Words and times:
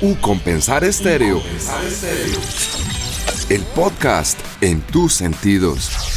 U 0.00 0.14
Compensar 0.20 0.84
Estéreo. 0.84 1.40
El 3.48 3.62
podcast 3.74 4.38
en 4.60 4.80
tus 4.80 5.14
sentidos. 5.14 6.13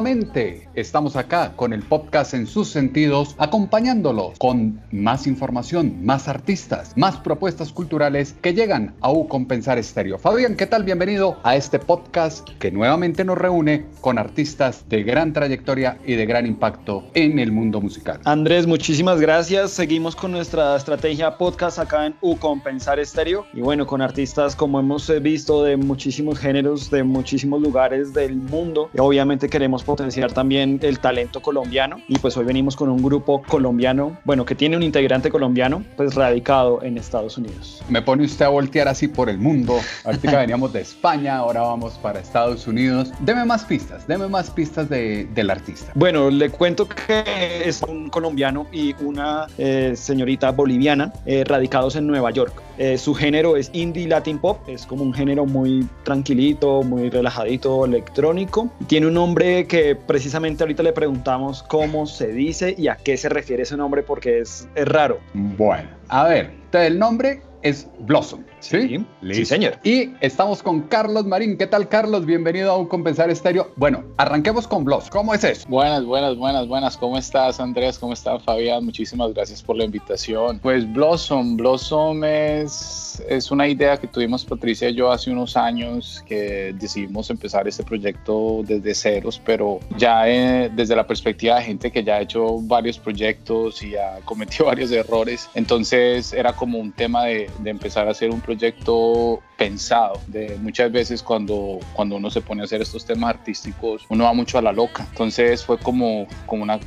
Nuevamente 0.00 0.68
estamos 0.76 1.16
acá 1.16 1.52
con 1.54 1.72
el 1.72 1.82
podcast 1.82 2.34
en 2.34 2.46
sus 2.46 2.68
sentidos, 2.68 3.34
acompañándolos 3.38 4.38
con 4.38 4.80
más 4.90 5.26
información, 5.26 6.04
más 6.04 6.28
artistas, 6.28 6.92
más 6.96 7.16
propuestas 7.18 7.72
culturales 7.72 8.34
que 8.42 8.54
llegan 8.54 8.94
a 9.00 9.12
U 9.12 9.28
Compensar 9.28 9.78
Estéreo. 9.78 10.18
Fabián, 10.18 10.56
¿qué 10.56 10.66
tal? 10.66 10.84
Bienvenido 10.84 11.38
a 11.42 11.56
este 11.56 11.78
podcast 11.78 12.48
que 12.58 12.70
nuevamente 12.70 13.24
nos 13.24 13.38
reúne 13.38 13.86
con 14.00 14.18
artistas 14.18 14.88
de 14.88 15.02
gran 15.02 15.32
trayectoria 15.32 15.98
y 16.04 16.14
de 16.14 16.26
gran 16.26 16.46
impacto 16.46 17.04
en 17.14 17.38
el 17.38 17.52
mundo 17.52 17.80
musical. 17.80 18.20
Andrés, 18.24 18.66
muchísimas 18.66 19.20
gracias. 19.20 19.70
Seguimos 19.70 20.16
con 20.16 20.32
nuestra 20.32 20.76
estrategia 20.76 21.38
podcast 21.38 21.78
acá 21.78 22.06
en 22.06 22.14
U 22.20 22.36
Compensar 22.36 22.98
Estéreo 22.98 23.46
y 23.52 23.60
bueno, 23.60 23.86
con 23.86 24.02
artistas 24.02 24.56
como 24.56 24.80
hemos 24.80 25.10
visto 25.22 25.62
de 25.62 25.76
muchísimos 25.76 26.38
géneros, 26.38 26.90
de 26.90 27.04
muchísimos 27.04 27.62
lugares 27.62 28.12
del 28.12 28.36
mundo. 28.36 28.90
Y 28.92 29.00
obviamente 29.00 29.48
queremos 29.48 29.84
potenciar 29.84 30.32
también 30.32 30.63
el 30.64 30.98
talento 30.98 31.40
colombiano 31.40 32.00
y 32.08 32.18
pues 32.18 32.36
hoy 32.36 32.44
venimos 32.44 32.76
con 32.76 32.88
un 32.88 33.02
grupo 33.02 33.42
colombiano, 33.42 34.18
bueno, 34.24 34.44
que 34.44 34.54
tiene 34.54 34.76
un 34.76 34.82
integrante 34.82 35.30
colombiano, 35.30 35.84
pues 35.96 36.14
radicado 36.14 36.82
en 36.82 36.98
Estados 36.98 37.38
Unidos. 37.38 37.82
Me 37.88 38.02
pone 38.02 38.24
usted 38.24 38.44
a 38.44 38.48
voltear 38.48 38.88
así 38.88 39.08
por 39.08 39.28
el 39.28 39.38
mundo. 39.38 39.78
Ahorita 40.04 40.38
veníamos 40.38 40.72
de 40.72 40.80
España, 40.80 41.36
ahora 41.36 41.62
vamos 41.62 41.94
para 41.94 42.20
Estados 42.20 42.66
Unidos. 42.66 43.12
Deme 43.20 43.44
más 43.44 43.64
pistas, 43.64 44.06
deme 44.06 44.28
más 44.28 44.50
pistas 44.50 44.88
de, 44.88 45.26
del 45.34 45.50
artista. 45.50 45.92
Bueno, 45.94 46.30
le 46.30 46.50
cuento 46.50 46.88
que 46.88 47.24
es 47.64 47.82
un 47.82 48.08
colombiano 48.10 48.66
y 48.72 48.94
una 49.02 49.46
eh, 49.58 49.94
señorita 49.96 50.50
boliviana 50.50 51.12
eh, 51.26 51.44
radicados 51.44 51.96
en 51.96 52.06
Nueva 52.06 52.30
York. 52.30 52.62
Eh, 52.76 52.98
su 52.98 53.14
género 53.14 53.56
es 53.56 53.70
indie 53.72 54.08
latin 54.08 54.38
pop, 54.38 54.58
es 54.68 54.86
como 54.86 55.04
un 55.04 55.14
género 55.14 55.46
muy 55.46 55.86
tranquilito, 56.02 56.82
muy 56.82 57.10
relajadito, 57.10 57.84
electrónico. 57.84 58.70
Tiene 58.86 59.06
un 59.06 59.14
nombre 59.14 59.66
que 59.66 59.94
precisamente 59.96 60.53
ahorita 60.62 60.82
le 60.82 60.92
preguntamos 60.92 61.62
cómo 61.64 62.06
se 62.06 62.28
dice 62.28 62.74
y 62.78 62.86
a 62.88 62.96
qué 62.96 63.16
se 63.16 63.28
refiere 63.28 63.64
ese 63.64 63.76
nombre 63.76 64.02
porque 64.02 64.38
es, 64.38 64.68
es 64.76 64.86
raro. 64.86 65.18
Bueno, 65.32 65.88
a 66.08 66.24
ver, 66.24 66.52
el 66.72 66.98
nombre 66.98 67.42
es 67.64 67.88
Blossom. 68.00 68.44
Sí, 68.60 69.04
sí, 69.32 69.44
señor. 69.46 69.78
Y 69.82 70.10
estamos 70.20 70.62
con 70.62 70.82
Carlos 70.82 71.24
Marín. 71.24 71.56
¿Qué 71.56 71.66
tal, 71.66 71.88
Carlos? 71.88 72.26
Bienvenido 72.26 72.70
a 72.70 72.76
Un 72.76 72.86
Compensar 72.86 73.30
Estéreo. 73.30 73.72
Bueno, 73.76 74.04
arranquemos 74.18 74.68
con 74.68 74.84
Blossom. 74.84 75.08
¿Cómo 75.10 75.34
es 75.34 75.44
eso? 75.44 75.66
Buenas, 75.68 76.04
buenas, 76.04 76.36
buenas, 76.36 76.68
buenas. 76.68 76.96
¿Cómo 76.98 77.16
estás, 77.16 77.60
Andrés? 77.60 77.98
¿Cómo 77.98 78.12
está 78.12 78.38
Fabián? 78.38 78.84
Muchísimas 78.84 79.32
gracias 79.32 79.62
por 79.62 79.76
la 79.76 79.84
invitación. 79.84 80.58
Pues 80.58 80.90
Blossom, 80.92 81.56
Blossom 81.56 82.22
es, 82.24 83.22
es 83.28 83.50
una 83.50 83.66
idea 83.66 83.96
que 83.96 84.08
tuvimos 84.08 84.44
Patricia 84.44 84.90
y 84.90 84.94
yo 84.94 85.10
hace 85.10 85.30
unos 85.30 85.56
años 85.56 86.22
que 86.26 86.74
decidimos 86.78 87.30
empezar 87.30 87.66
este 87.66 87.82
proyecto 87.82 88.60
desde 88.64 88.94
ceros, 88.94 89.40
pero 89.42 89.80
ya 89.96 90.28
eh, 90.28 90.70
desde 90.74 90.94
la 90.94 91.06
perspectiva 91.06 91.56
de 91.56 91.62
gente 91.62 91.90
que 91.90 92.04
ya 92.04 92.16
ha 92.16 92.20
hecho 92.20 92.58
varios 92.60 92.98
proyectos 92.98 93.82
y 93.82 93.96
ha 93.96 94.20
cometido 94.26 94.66
varios 94.66 94.90
errores. 94.90 95.48
Entonces 95.54 96.34
era 96.34 96.52
como 96.52 96.78
un 96.78 96.92
tema 96.92 97.24
de, 97.24 97.48
de 97.58 97.70
empezar 97.70 98.08
a 98.08 98.12
hacer 98.12 98.30
un 98.30 98.40
proyecto 98.40 99.40
pensado. 99.56 100.20
De 100.26 100.56
muchas 100.60 100.90
veces 100.90 101.22
cuando, 101.22 101.78
cuando 101.94 102.16
uno 102.16 102.30
se 102.30 102.40
pone 102.40 102.62
a 102.62 102.64
hacer 102.64 102.82
estos 102.82 103.04
temas 103.04 103.30
artísticos, 103.30 104.04
uno 104.08 104.24
va 104.24 104.32
mucho 104.32 104.58
a 104.58 104.62
la 104.62 104.72
loca. 104.72 105.06
Entonces 105.10 105.64
fue 105.64 105.78
como, 105.78 106.26
como 106.46 106.64
una, 106.64 106.78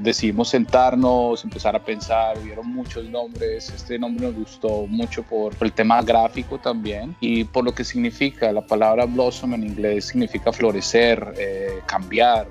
decidimos 0.00 0.48
sentarnos, 0.48 1.44
empezar 1.44 1.76
a 1.76 1.84
pensar, 1.84 2.38
hubieron 2.38 2.66
muchos 2.68 3.04
nombres. 3.08 3.70
Este 3.70 3.98
nombre 3.98 4.26
nos 4.26 4.36
gustó 4.36 4.86
mucho 4.86 5.22
por, 5.22 5.54
por 5.56 5.66
el 5.66 5.72
tema 5.72 6.02
gráfico 6.02 6.58
también 6.58 7.14
y 7.20 7.44
por 7.44 7.64
lo 7.64 7.74
que 7.74 7.84
significa. 7.84 8.52
La 8.52 8.66
palabra 8.66 9.04
blossom 9.04 9.54
en 9.54 9.64
inglés 9.64 10.06
significa 10.06 10.52
florecer, 10.52 11.34
eh, 11.38 11.80
cambiar, 11.86 12.46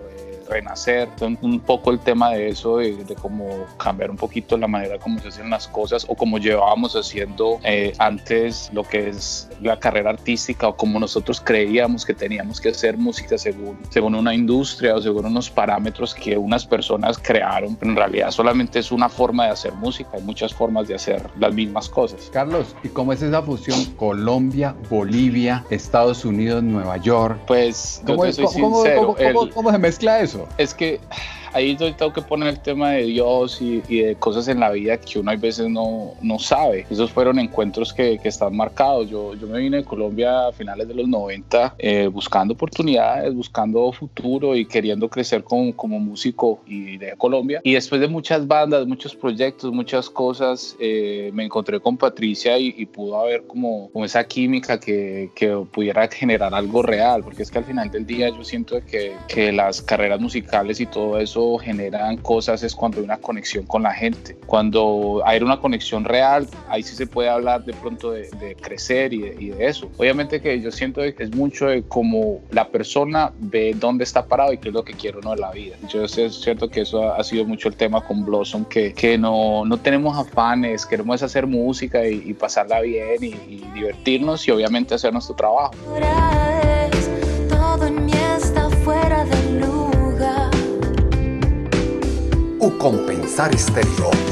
renacer. 0.50 1.10
Entonces, 1.10 1.40
un 1.44 1.60
poco 1.60 1.92
el 1.92 2.00
tema 2.00 2.32
de 2.32 2.50
eso, 2.50 2.78
de, 2.78 2.96
de, 3.04 3.16
cómo 3.16 3.66
cambiar 3.78 4.12
un 4.12 4.18
poquito 4.18 4.58
la 4.58 4.68
manera 4.68 4.98
como 5.00 5.20
se 5.20 5.30
hacen 5.30 5.50
las 5.50 5.68
cosas 5.68 6.06
o 6.08 6.16
como 6.16 6.38
llevábamos 6.38 6.96
haciendo 6.96 7.60
eh, 7.64 7.94
antes 7.98 8.70
lo 8.74 8.84
que 8.84 9.10
es 9.10 9.50
la 9.62 9.80
carrera 9.80 10.12
artística 10.12 10.68
o 10.68 10.76
como 10.76 11.00
nosotros 11.00 11.42
creíamos 11.42 12.06
que 12.06 12.14
teníamos 12.14 12.62
que 12.62 12.70
hacer 12.70 12.98
música 12.98 13.38
según, 13.38 13.78
según 13.90 14.16
una 14.16 14.34
industria 14.34 14.96
o 14.96 15.02
según 15.02 15.26
unos 15.26 15.50
parámetros 15.50 16.14
que 16.14 16.38
unas 16.38 16.66
personas 16.66 17.18
crearon, 17.18 17.76
pero 17.76 17.92
en 17.92 17.98
realidad 17.98 18.32
solamente 18.32 18.80
es 18.80 18.92
una 18.92 19.10
forma 19.10 19.46
de 19.46 19.52
hacer 19.52 19.74
música, 19.74 20.10
hay 20.14 20.24
muchas 20.24 20.54
formas 20.54 20.88
de 20.88 20.96
hacer 20.96 21.30
las 21.40 21.54
mismas 21.54 21.90
cosas. 21.90 22.30
Carlos, 22.32 22.76
¿y 22.84 22.90
cómo 22.90 23.14
es 23.14 23.22
esa 23.22 23.42
fusión 23.42 23.84
Colombia, 23.96 24.76
Bolivia, 24.90 25.66
Estados 25.70 26.26
Unidos, 26.26 26.64
Nueva 26.64 26.98
York? 26.98 27.40
Pues, 27.48 28.02
¿cómo, 28.06 28.26
yo 28.26 28.32
te 28.32 28.48
soy 28.48 28.62
¿cómo, 28.62 28.76
sincero, 28.84 29.16
cómo, 29.16 29.18
el, 29.18 29.54
cómo 29.54 29.72
se 29.72 29.78
mezcla 29.78 30.20
eso? 30.20 30.37
Es 30.58 30.74
que 30.74 31.00
ahí 31.54 31.76
tengo 31.76 32.14
que 32.14 32.22
poner 32.22 32.50
el 32.50 32.60
tema 32.60 32.92
de 32.92 33.04
Dios 33.04 33.62
y, 33.62 33.82
y, 33.88 34.02
de 34.02 34.16
cosas 34.16 34.48
en 34.48 34.60
la 34.60 34.72
vida 34.72 34.98
que 34.98 35.20
uno 35.20 35.32
a 35.32 35.36
veces 35.36 35.70
no, 35.70 36.14
no 36.22 36.40
sabe. 36.40 36.86
Esos 36.90 37.12
fueron 37.12 37.40
encuentros 37.40 37.94
que, 37.94 38.20
que, 38.20 38.30
están 38.30 38.56
marcados. 38.56 39.10
Yo, 39.10 39.34
yo 39.36 39.48
me 39.48 39.60
vine 39.60 39.78
de 39.78 39.84
Colombia 39.84 40.48
a 40.48 40.52
finales 40.52 40.88
de 40.88 40.94
los 40.94 41.08
90 41.08 41.76
eh, 41.78 42.08
buscando 42.08 42.54
oportunidades, 42.54 43.34
buscando 43.34 43.92
futuro 43.92 44.56
y 44.56 44.66
queriendo 44.66 45.10
crecer 45.10 45.44
como, 45.44 45.76
como 45.76 46.00
músico 46.00 46.60
y 46.66 46.98
de 46.98 47.16
Colombia. 47.18 47.62
Y 47.64 47.74
después 47.74 48.02
de 48.02 48.08
muchas 48.08 48.48
bandas, 48.48 48.86
muchos 48.86 49.16
proyectos, 49.16 49.72
muchas 49.72 50.10
cosas, 50.10 50.76
eh, 50.80 51.32
me 51.34 51.46
encontré 51.46 51.80
con 51.80 51.98
Patricia 51.98 52.58
y, 52.58 52.74
y, 52.78 52.86
pudo 52.86 53.20
haber 53.20 53.46
como, 53.46 53.90
como 53.92 54.06
esa 54.06 54.24
química 54.24 54.80
que, 54.80 55.30
que 55.36 55.56
pudiera 55.72 56.08
generar 56.08 56.54
algo 56.54 56.82
real, 56.82 57.24
porque 57.24 57.44
es 57.44 57.52
que 57.52 57.60
al 57.60 57.66
final 57.66 57.92
del 57.92 58.06
día 58.06 58.30
yo 58.30 58.44
siento 58.44 58.80
que, 58.86 59.14
que 59.28 59.52
las 59.52 59.82
carreras 59.82 60.20
musicales 60.20 60.80
y 60.80 60.86
todo 60.86 61.20
eso 61.20 61.37
generan 61.60 62.18
cosas 62.18 62.64
es 62.64 62.76
cuando 62.76 63.00
hay 63.00 63.04
una 63.04 63.18
conexión 63.18 63.66
con 63.66 63.84
la 63.84 63.94
gente. 63.94 64.38
Cuando 64.46 65.22
hay 65.26 65.42
una 65.42 65.60
conexión 65.60 66.04
real, 66.04 66.48
ahí 66.70 66.84
sí 66.84 66.96
se 66.96 67.08
puede 67.08 67.30
hablar 67.30 67.64
de 67.66 67.74
pronto 67.74 68.12
de, 68.12 68.30
de 68.40 68.56
crecer 68.56 69.14
y 69.14 69.22
de, 69.22 69.36
y 69.40 69.50
de, 69.50 69.68
eso. 69.68 69.90
Obviamente 69.98 70.42
que 70.42 70.60
yo 70.62 70.72
siento 70.72 71.02
que 71.02 71.24
es 71.24 71.36
mucho 71.36 71.68
de 71.68 71.84
cómo 71.84 72.42
la 72.52 72.68
persona 72.68 73.32
ve 73.40 73.76
dónde 73.80 74.04
está 74.04 74.26
parado 74.26 74.54
y 74.54 74.58
qué 74.58 74.70
es 74.70 74.74
lo 74.74 74.84
que 74.84 74.94
quiere 74.94 75.20
uno 75.20 75.32
de 75.32 75.42
la 75.42 75.52
vida. 75.52 75.76
Yo 75.90 76.04
es 76.04 76.14
cierto 76.14 76.70
que 76.70 76.82
eso 76.82 77.14
ha 77.14 77.24
sido 77.24 77.46
mucho 77.46 77.70
el 77.70 77.76
tema 77.76 78.02
con 78.02 78.26
Blossom, 78.26 78.66
que, 78.66 78.94
que 78.94 79.18
no, 79.18 79.66
no 79.66 79.78
tenemos 79.78 80.18
afanes, 80.18 80.86
queremos 80.86 81.22
hacer 81.22 81.46
música 81.46 82.08
y, 82.08 82.24
y 82.26 82.34
pasarla 82.34 82.82
bien 82.82 83.24
y, 83.24 83.28
y 83.28 83.72
divertirnos 83.74 84.48
y 84.48 84.52
obviamente 84.52 84.96
hacer 84.96 85.14
nuestro 85.14 85.36
trabajo. 85.36 85.72
U 92.60 92.72
Compensar 92.72 93.54
Estéreo. 93.54 94.27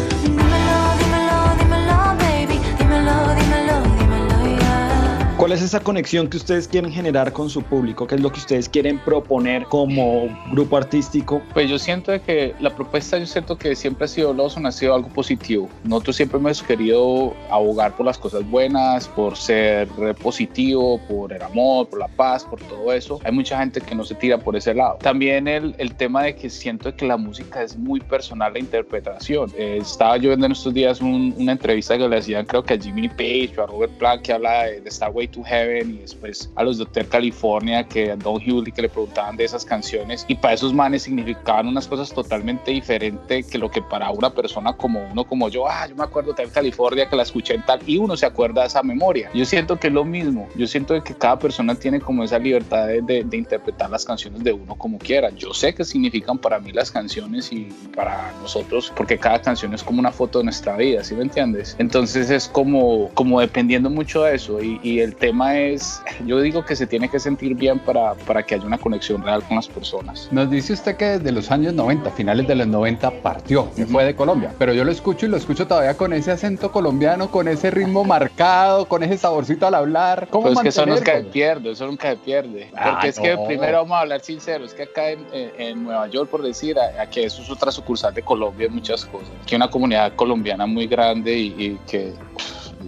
¿Cuál 5.46 5.54
es 5.54 5.62
esa 5.62 5.80
conexión 5.80 6.28
que 6.28 6.38
ustedes 6.38 6.68
quieren 6.68 6.92
generar 6.92 7.32
con 7.32 7.52
su 7.52 7.62
público? 7.62 8.08
¿Qué 8.08 8.16
es 8.16 8.22
lo 8.22 8.32
que 8.32 8.40
ustedes 8.40 8.68
quieren 8.68 8.98
proponer 8.98 9.66
como 9.66 10.28
grupo 10.52 10.76
artístico? 10.76 11.40
Pues 11.54 11.70
yo 11.70 11.78
siento 11.78 12.20
que 12.24 12.56
la 12.60 12.76
propuesta, 12.76 13.20
yo 13.20 13.28
siento 13.28 13.56
que 13.56 13.76
siempre 13.76 14.06
ha 14.06 14.08
sido 14.08 14.34
Lawson, 14.34 14.66
ha 14.66 14.72
sido 14.72 14.96
algo 14.96 15.08
positivo. 15.10 15.70
Nosotros 15.84 16.16
siempre 16.16 16.40
hemos 16.40 16.64
querido 16.64 17.36
abogar 17.52 17.96
por 17.96 18.08
las 18.08 18.18
cosas 18.18 18.44
buenas, 18.50 19.08
por 19.08 19.38
ser 19.38 19.88
positivo, 20.20 21.00
por 21.08 21.32
el 21.32 21.44
amor, 21.44 21.90
por 21.90 22.00
la 22.00 22.08
paz, 22.08 22.44
por 22.44 22.60
todo 22.62 22.92
eso. 22.92 23.22
Hay 23.24 23.32
mucha 23.32 23.60
gente 23.60 23.82
que 23.82 23.94
no 23.94 24.04
se 24.04 24.16
tira 24.16 24.40
por 24.40 24.56
ese 24.56 24.74
lado. 24.74 24.98
También 25.00 25.48
el, 25.48 25.76
tema 25.96 26.24
de 26.24 26.36
que 26.36 26.50
siento 26.50 26.96
que 26.96 27.06
la 27.06 27.18
música 27.18 27.62
es 27.62 27.78
muy 27.78 28.00
personal 28.00 28.54
la 28.54 28.58
interpretación. 28.58 29.54
Eh, 29.56 29.78
estaba 29.80 30.18
yo 30.18 30.30
viendo 30.30 30.48
en 30.48 30.54
estos 30.54 30.74
días 30.74 31.02
un, 31.02 31.36
una 31.38 31.52
entrevista 31.52 32.00
que 32.00 32.10
le 32.10 32.18
hacían 32.18 32.48
creo 32.48 32.64
que 32.64 32.74
a 32.74 32.80
Jimmy 32.80 33.10
Page 33.10 33.54
o 33.60 33.64
a 33.64 33.68
Robert 33.68 33.94
Plant 34.00 34.24
que 34.24 34.34
habla 34.34 34.64
de, 34.64 34.82
de 34.82 34.90
Starway 34.90 35.35
to 35.36 35.44
Heaven 35.44 35.96
y 35.96 35.98
después 36.00 36.50
a 36.56 36.64
los 36.64 36.80
Hotel 36.80 37.08
California 37.08 37.84
que 37.84 38.12
a 38.12 38.16
Don 38.16 38.42
Hewley 38.42 38.72
que 38.72 38.82
le 38.82 38.90
preguntaban 38.90 39.36
de 39.36 39.44
esas 39.44 39.66
canciones 39.66 40.26
y 40.28 40.36
para 40.36 40.54
esos 40.54 40.74
manes 40.74 41.04
significaban 41.04 41.68
unas 41.68 41.88
cosas 41.88 42.12
totalmente 42.14 42.72
diferentes 42.72 43.48
que 43.48 43.58
lo 43.58 43.70
que 43.70 43.82
para 43.82 44.10
una 44.12 44.30
persona 44.34 44.74
como 44.74 45.06
uno 45.12 45.26
como 45.26 45.50
yo, 45.50 45.68
ah, 45.68 45.88
yo 45.88 45.96
me 45.96 46.04
acuerdo 46.04 46.34
de 46.34 46.48
California 46.48 47.10
que 47.10 47.16
la 47.16 47.24
escuché 47.24 47.56
en 47.56 47.66
tal 47.66 47.80
y 47.86 47.98
uno 47.98 48.16
se 48.16 48.26
acuerda 48.26 48.62
de 48.62 48.68
esa 48.68 48.84
memoria. 48.84 49.30
Yo 49.34 49.46
siento 49.46 49.78
que 49.78 49.88
es 49.88 49.94
lo 49.94 50.06
mismo, 50.06 50.48
yo 50.56 50.68
siento 50.68 51.02
que 51.04 51.14
cada 51.14 51.38
persona 51.38 51.76
tiene 51.76 52.00
como 52.00 52.24
esa 52.24 52.40
libertad 52.40 52.88
de, 52.88 53.02
de, 53.02 53.24
de 53.24 53.38
interpretar 53.38 53.90
las 53.90 54.06
canciones 54.06 54.44
de 54.44 54.54
uno 54.54 54.76
como 54.76 54.98
quiera. 54.98 55.30
Yo 55.32 55.54
sé 55.54 55.74
qué 55.74 55.84
significan 55.84 56.38
para 56.38 56.60
mí 56.60 56.72
las 56.72 56.92
canciones 56.92 57.52
y 57.52 57.74
para 57.96 58.34
nosotros 58.42 58.94
porque 58.96 59.18
cada 59.18 59.42
canción 59.42 59.74
es 59.74 59.84
como 59.84 60.00
una 60.00 60.12
foto 60.12 60.40
de 60.40 60.46
nuestra 60.46 60.78
vida, 60.78 61.04
¿sí 61.04 61.16
me 61.16 61.24
entiendes? 61.24 61.76
Entonces 61.80 62.30
es 62.30 62.48
como, 62.48 63.10
como 63.14 63.42
dependiendo 63.42 63.90
mucho 63.90 64.24
de 64.24 64.36
eso 64.36 64.62
y, 64.62 64.80
y 64.84 65.00
el 65.00 65.16
tema 65.16 65.25
es, 65.30 66.02
yo 66.26 66.40
digo 66.42 66.64
que 66.66 66.76
se 66.76 66.88
tiene 66.88 67.10
que 67.10 67.20
sentir 67.20 67.56
bien 67.56 67.80
para, 67.80 68.14
para 68.14 68.44
que 68.44 68.56
haya 68.56 68.66
una 68.66 68.78
conexión 68.78 69.22
real 69.24 69.44
con 69.44 69.56
las 69.58 69.68
personas. 69.68 70.28
Nos 70.32 70.50
dice 70.50 70.74
usted 70.74 70.96
que 70.98 71.06
desde 71.20 71.32
los 71.32 71.52
años 71.52 71.74
90, 71.74 72.10
finales 72.12 72.48
de 72.48 72.56
los 72.56 72.68
90, 72.68 73.12
partió, 73.22 73.70
se 73.76 73.86
fue 73.86 74.06
de 74.06 74.16
Colombia, 74.16 74.54
pero 74.58 74.74
yo 74.74 74.84
lo 74.84 74.92
escucho 74.92 75.26
y 75.26 75.30
lo 75.30 75.38
escucho 75.38 75.68
todavía 75.68 75.96
con 75.96 76.14
ese 76.14 76.32
acento 76.32 76.72
colombiano, 76.72 77.30
con 77.32 77.48
ese 77.48 77.72
ritmo 77.72 78.04
marcado, 78.04 78.86
con 78.88 79.04
ese 79.04 79.18
saborcito 79.18 79.68
al 79.68 79.76
hablar. 79.76 80.28
¿Cómo 80.30 80.48
pues 80.48 80.60
que 80.60 80.70
eso 80.70 80.86
nunca 80.86 81.18
se 81.18 81.24
pierde, 81.26 81.72
eso 81.72 81.86
nunca 81.88 82.10
se 82.12 82.18
pierde. 82.18 82.68
Porque 82.72 82.84
Ah, 82.84 83.08
es 83.08 83.20
que 83.20 83.36
no. 83.36 83.46
primero 83.46 83.78
vamos 83.80 83.98
a 83.98 84.02
hablar 84.02 84.22
sincero, 84.22 84.66
es 84.66 84.74
que 84.74 84.84
acá 84.84 85.10
en, 85.12 85.26
en- 85.34 85.84
Nueva 85.84 86.08
York, 86.08 86.30
por 86.30 86.42
decir, 86.42 86.78
aquí 87.00 87.20
eso 87.22 87.42
es 87.42 87.50
otra 87.50 87.72
sucursal 87.72 88.14
de 88.14 88.22
Colombia 88.24 88.68
en 88.68 88.74
muchas 88.74 89.06
cosas. 89.06 89.30
Hay 89.50 89.56
una 89.56 89.70
comunidad 89.70 90.14
colombiana 90.16 90.66
muy 90.66 90.88
grande 90.88 91.38
y, 91.38 91.48
y 91.58 91.80
que 91.88 92.14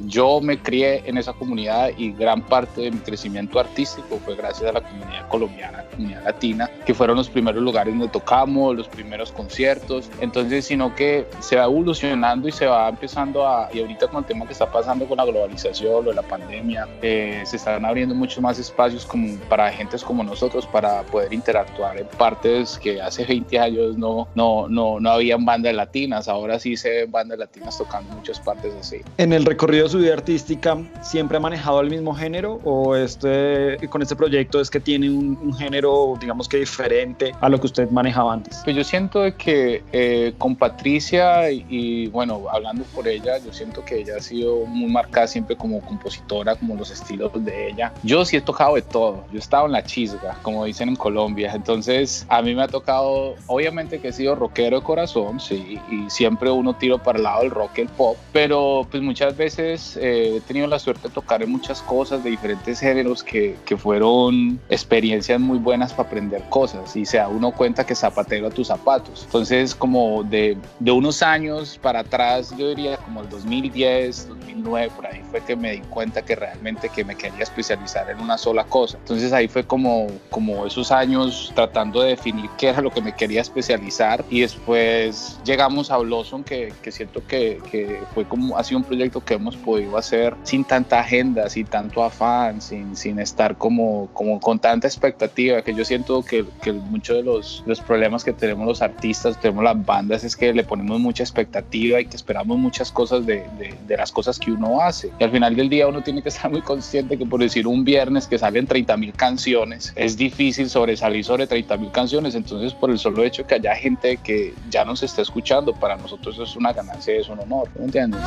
yo 0.06 0.40
me 0.42 0.58
crié 0.62 1.04
en 1.06 1.18
esa 1.18 1.34
comunidad 1.34 1.92
y 1.98 2.12
gran 2.12 2.42
parte 2.42 2.82
de 2.82 2.92
mi 2.92 3.00
crecimiento 3.00 3.60
artístico 3.60 4.20
fue 4.24 4.36
gracias 4.36 4.70
a 4.70 4.74
la 4.74 4.82
comunidad 4.82 5.28
colombiana, 5.28 5.84
comunidad 5.92 6.24
latina, 6.24 6.70
que 6.86 6.94
fueron 6.94 7.18
los 7.18 7.30
primeros 7.30 7.62
lugares 7.62 7.94
donde 7.94 8.10
tocamos, 8.10 8.76
los 8.76 8.88
primeros 8.88 9.32
conciertos. 9.32 10.10
Entonces, 10.20 10.66
sino 10.66 10.94
que 10.96 11.26
se 11.40 11.56
va 11.56 11.66
evolucionando 11.66 12.48
y 12.48 12.52
se 12.52 12.66
va 12.66 12.90
empezando 12.90 13.48
a, 13.48 13.70
y 13.74 13.80
ahorita 13.80 14.08
con 14.08 14.20
el 14.20 14.26
tema 14.26 14.46
que 14.46 14.54
está 14.54 14.72
pasando 14.72 15.06
con 15.06 15.18
la 15.18 15.26
globalización, 15.26 16.06
lo 16.06 16.12
de 16.12 16.16
la 16.16 16.22
pandemia, 16.22 16.88
eh, 17.02 17.42
se 17.46 17.58
están 17.58 17.86
abriendo 17.86 18.16
muchos 18.16 18.42
más 18.42 18.60
espacios 18.60 19.06
como 19.06 19.38
para 19.50 19.72
gentes 19.72 20.04
como 20.04 20.24
nosotros 20.24 20.66
para 20.68 21.04
poder 21.04 21.34
interactuar 21.34 21.98
en 21.98 22.08
partes 22.18 22.78
que 22.78 23.02
hace 23.02 23.26
20 23.26 23.60
años 23.60 23.98
no, 23.98 24.28
no, 24.36 24.68
no, 24.70 25.00
no 25.00 25.10
habían 25.10 25.46
bandas 25.46 25.74
latinas, 25.74 26.28
ahora 26.28 26.60
sí 26.60 26.78
se 26.78 26.90
ven 26.90 27.12
bandas 27.12 27.40
latinas 27.40 27.78
tocando 27.78 28.12
en 28.12 28.18
muchas 28.18 28.40
partes 28.40 28.74
así. 28.80 29.02
En 29.18 29.34
el 29.34 29.46
recorrido 29.46 29.87
su 29.90 30.00
vida 30.00 30.14
artística, 30.14 30.78
¿siempre 31.02 31.38
ha 31.38 31.40
manejado 31.40 31.82
el 31.82 31.90
mismo 31.90 32.14
género 32.14 32.60
o 32.64 32.96
este, 32.96 33.78
con 33.90 34.02
este 34.02 34.16
proyecto 34.16 34.60
es 34.60 34.70
que 34.70 34.80
tiene 34.80 35.10
un, 35.10 35.38
un 35.42 35.54
género, 35.54 36.16
digamos 36.20 36.48
que 36.48 36.58
diferente 36.58 37.34
a 37.40 37.50
lo 37.50 37.60
que 37.60 37.68
usted 37.68 37.90
manejaba 37.90 38.34
antes? 38.34 38.62
Pues 38.64 38.76
yo 38.76 38.84
siento 38.84 39.22
que 39.38 39.84
eh, 39.92 40.34
con 40.38 40.56
Patricia 40.56 41.52
y, 41.52 41.66
y, 41.70 42.08
bueno, 42.08 42.44
hablando 42.52 42.84
por 42.96 43.08
ella, 43.08 43.38
yo 43.40 43.54
siento 43.54 43.84
que 43.84 44.00
ella 44.00 44.16
ha 44.18 44.22
sido 44.22 44.66
muy 44.66 44.92
marcada 44.92 45.28
siempre 45.28 45.56
como 45.56 45.82
compositora, 45.82 46.56
como 46.56 46.76
los 46.76 46.92
estilos 46.92 47.32
de 47.44 47.70
ella. 47.70 47.94
Yo 48.04 48.26
sí 48.26 48.38
he 48.38 48.42
tocado 48.42 48.76
de 48.76 48.82
todo, 48.82 49.26
yo 49.32 49.38
he 49.38 49.40
estado 49.40 49.66
en 49.66 49.72
la 49.72 49.84
chisga, 49.84 50.38
como 50.42 50.66
dicen 50.66 50.90
en 50.90 50.96
Colombia, 50.96 51.52
entonces 51.54 52.26
a 52.30 52.42
mí 52.42 52.56
me 52.56 52.64
ha 52.64 52.68
tocado, 52.68 53.36
obviamente 53.48 54.00
que 54.00 54.10
he 54.10 54.14
sido 54.14 54.36
rockero 54.36 54.80
de 54.80 54.84
corazón, 54.84 55.40
sí, 55.40 55.80
y 55.92 56.10
siempre 56.10 56.50
uno 56.52 56.76
tiro 56.76 56.98
para 56.98 57.18
el 57.18 57.24
lado 57.24 57.42
del 57.42 57.52
rock 57.52 57.78
el 57.80 57.90
pop, 57.90 58.18
pero 58.32 58.88
pues 58.90 59.04
muchas 59.04 59.36
veces 59.38 59.67
eh, 59.74 60.38
he 60.38 60.42
tenido 60.42 60.68
la 60.68 60.80
suerte 60.80 61.08
de 61.08 61.14
tocar 61.14 61.44
en 61.44 61.52
muchas 61.52 61.82
cosas 61.82 62.24
de 62.24 62.30
diferentes 62.30 62.80
géneros 62.80 63.24
que, 63.24 63.56
que 63.66 63.78
fueron 63.78 64.60
experiencias 64.70 65.40
muy 65.40 65.58
buenas 65.58 65.94
para 65.94 66.08
aprender 66.08 66.44
cosas 66.50 66.96
y 66.96 67.06
se 67.06 67.18
da 67.18 67.28
uno 67.28 67.52
cuenta 67.52 67.86
que 67.86 67.96
zapatero 67.96 68.48
a 68.48 68.50
tus 68.50 68.68
zapatos. 68.68 69.24
Entonces 69.26 69.76
como 69.76 70.24
de, 70.24 70.58
de 70.80 70.92
unos 70.92 71.22
años 71.22 71.80
para 71.82 72.00
atrás, 72.00 72.54
yo 72.58 72.70
diría 72.70 72.98
como 72.98 73.22
el 73.22 73.30
2010, 73.30 74.30
2009, 74.30 74.92
por 74.96 75.08
ahí 75.08 75.22
fue 75.32 75.42
que 75.42 75.56
me 75.56 75.72
di 75.72 75.82
cuenta 75.82 76.24
que 76.24 76.36
realmente 76.36 76.90
que 76.90 77.04
me 77.04 77.16
quería 77.16 77.44
especializar 77.44 78.10
en 78.10 78.20
una 78.20 78.38
sola 78.38 78.64
cosa. 78.66 78.98
Entonces 78.98 79.34
ahí 79.34 79.48
fue 79.48 79.64
como, 79.64 80.08
como 80.30 80.66
esos 80.66 80.92
años 80.92 81.52
tratando 81.56 82.02
de 82.02 82.10
definir 82.10 82.50
qué 82.58 82.70
era 82.70 82.82
lo 82.82 82.92
que 82.92 83.02
me 83.02 83.14
quería 83.14 83.42
especializar 83.42 84.24
y 84.30 84.42
después 84.42 85.40
llegamos 85.44 85.92
a 85.92 85.98
Blossom 85.98 86.44
que, 86.44 86.74
que 86.82 86.92
siento 86.92 87.26
que, 87.28 87.60
que 87.70 88.02
fue 88.14 88.26
como 88.26 88.58
ha 88.58 88.64
sido 88.64 88.80
un 88.80 88.84
proyecto 88.84 89.24
que 89.24 89.34
hemos 89.34 89.57
podido 89.58 89.98
hacer 89.98 90.36
sin 90.44 90.64
tanta 90.64 91.00
agenda, 91.00 91.50
sin 91.50 91.66
tanto 91.66 92.04
afán, 92.04 92.62
sin, 92.62 92.96
sin 92.96 93.20
estar 93.20 93.58
como, 93.58 94.10
como 94.14 94.40
con 94.40 94.60
tanta 94.60 94.88
expectativa, 94.88 95.62
que 95.62 95.74
yo 95.74 95.86
siento 95.86 96.24
que, 96.24 96.46
que 96.62 96.74
muchos 96.74 97.18
de 97.18 97.24
los, 97.24 97.64
los 97.66 97.82
problemas 97.82 98.24
que 98.24 98.34
tenemos 98.34 98.66
los 98.66 98.82
artistas, 98.82 99.40
tenemos 99.40 99.64
las 99.64 99.86
bandas, 99.86 100.24
es 100.24 100.36
que 100.36 100.54
le 100.54 100.64
ponemos 100.64 101.00
mucha 101.00 101.24
expectativa 101.24 102.00
y 102.00 102.06
que 102.06 102.16
esperamos 102.16 102.58
muchas 102.58 102.92
cosas 102.92 103.26
de, 103.26 103.46
de, 103.58 103.76
de 103.88 103.98
las 103.98 104.12
cosas 104.12 104.40
que 104.40 104.52
uno 104.52 104.82
hace. 104.82 105.12
Y 105.20 105.24
al 105.24 105.32
final 105.32 105.56
del 105.56 105.70
día 105.70 105.88
uno 105.88 106.02
tiene 106.02 106.22
que 106.22 106.30
estar 106.30 106.50
muy 106.52 106.62
consciente 106.62 107.18
que 107.18 107.26
por 107.26 107.40
decir 107.40 107.68
un 107.68 107.84
viernes 107.84 108.28
que 108.28 108.38
salen 108.38 108.68
30 108.68 108.98
mil 108.98 109.14
canciones, 109.14 109.94
es 109.96 110.18
difícil 110.18 110.70
sobresalir 110.70 111.24
sobre 111.24 111.48
30 111.48 111.78
mil 111.78 111.92
canciones, 111.92 112.36
entonces 112.36 112.74
por 112.74 112.90
el 112.90 113.00
solo 113.00 113.24
hecho 113.24 113.46
que 113.46 113.56
haya 113.56 113.76
gente 113.76 114.18
que 114.18 114.54
ya 114.70 114.86
nos 114.86 115.04
está 115.04 115.22
escuchando, 115.22 115.74
para 115.74 115.98
nosotros 115.98 116.40
es 116.40 116.56
una 116.56 116.74
ganancia, 116.74 117.16
es 117.16 117.30
un 117.30 117.40
honor, 117.40 117.70
¿me 117.78 117.86
entiendes? 117.86 118.22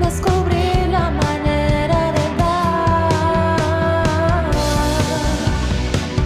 Descubrí 0.00 0.86
la 0.90 1.10
manera 1.10 2.12
de 2.12 2.26
dar. 2.38 3.10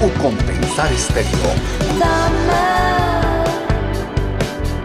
O 0.00 0.08
Compensar 0.22 0.92
Estéreo. 0.92 1.50
Dame. 1.98 3.01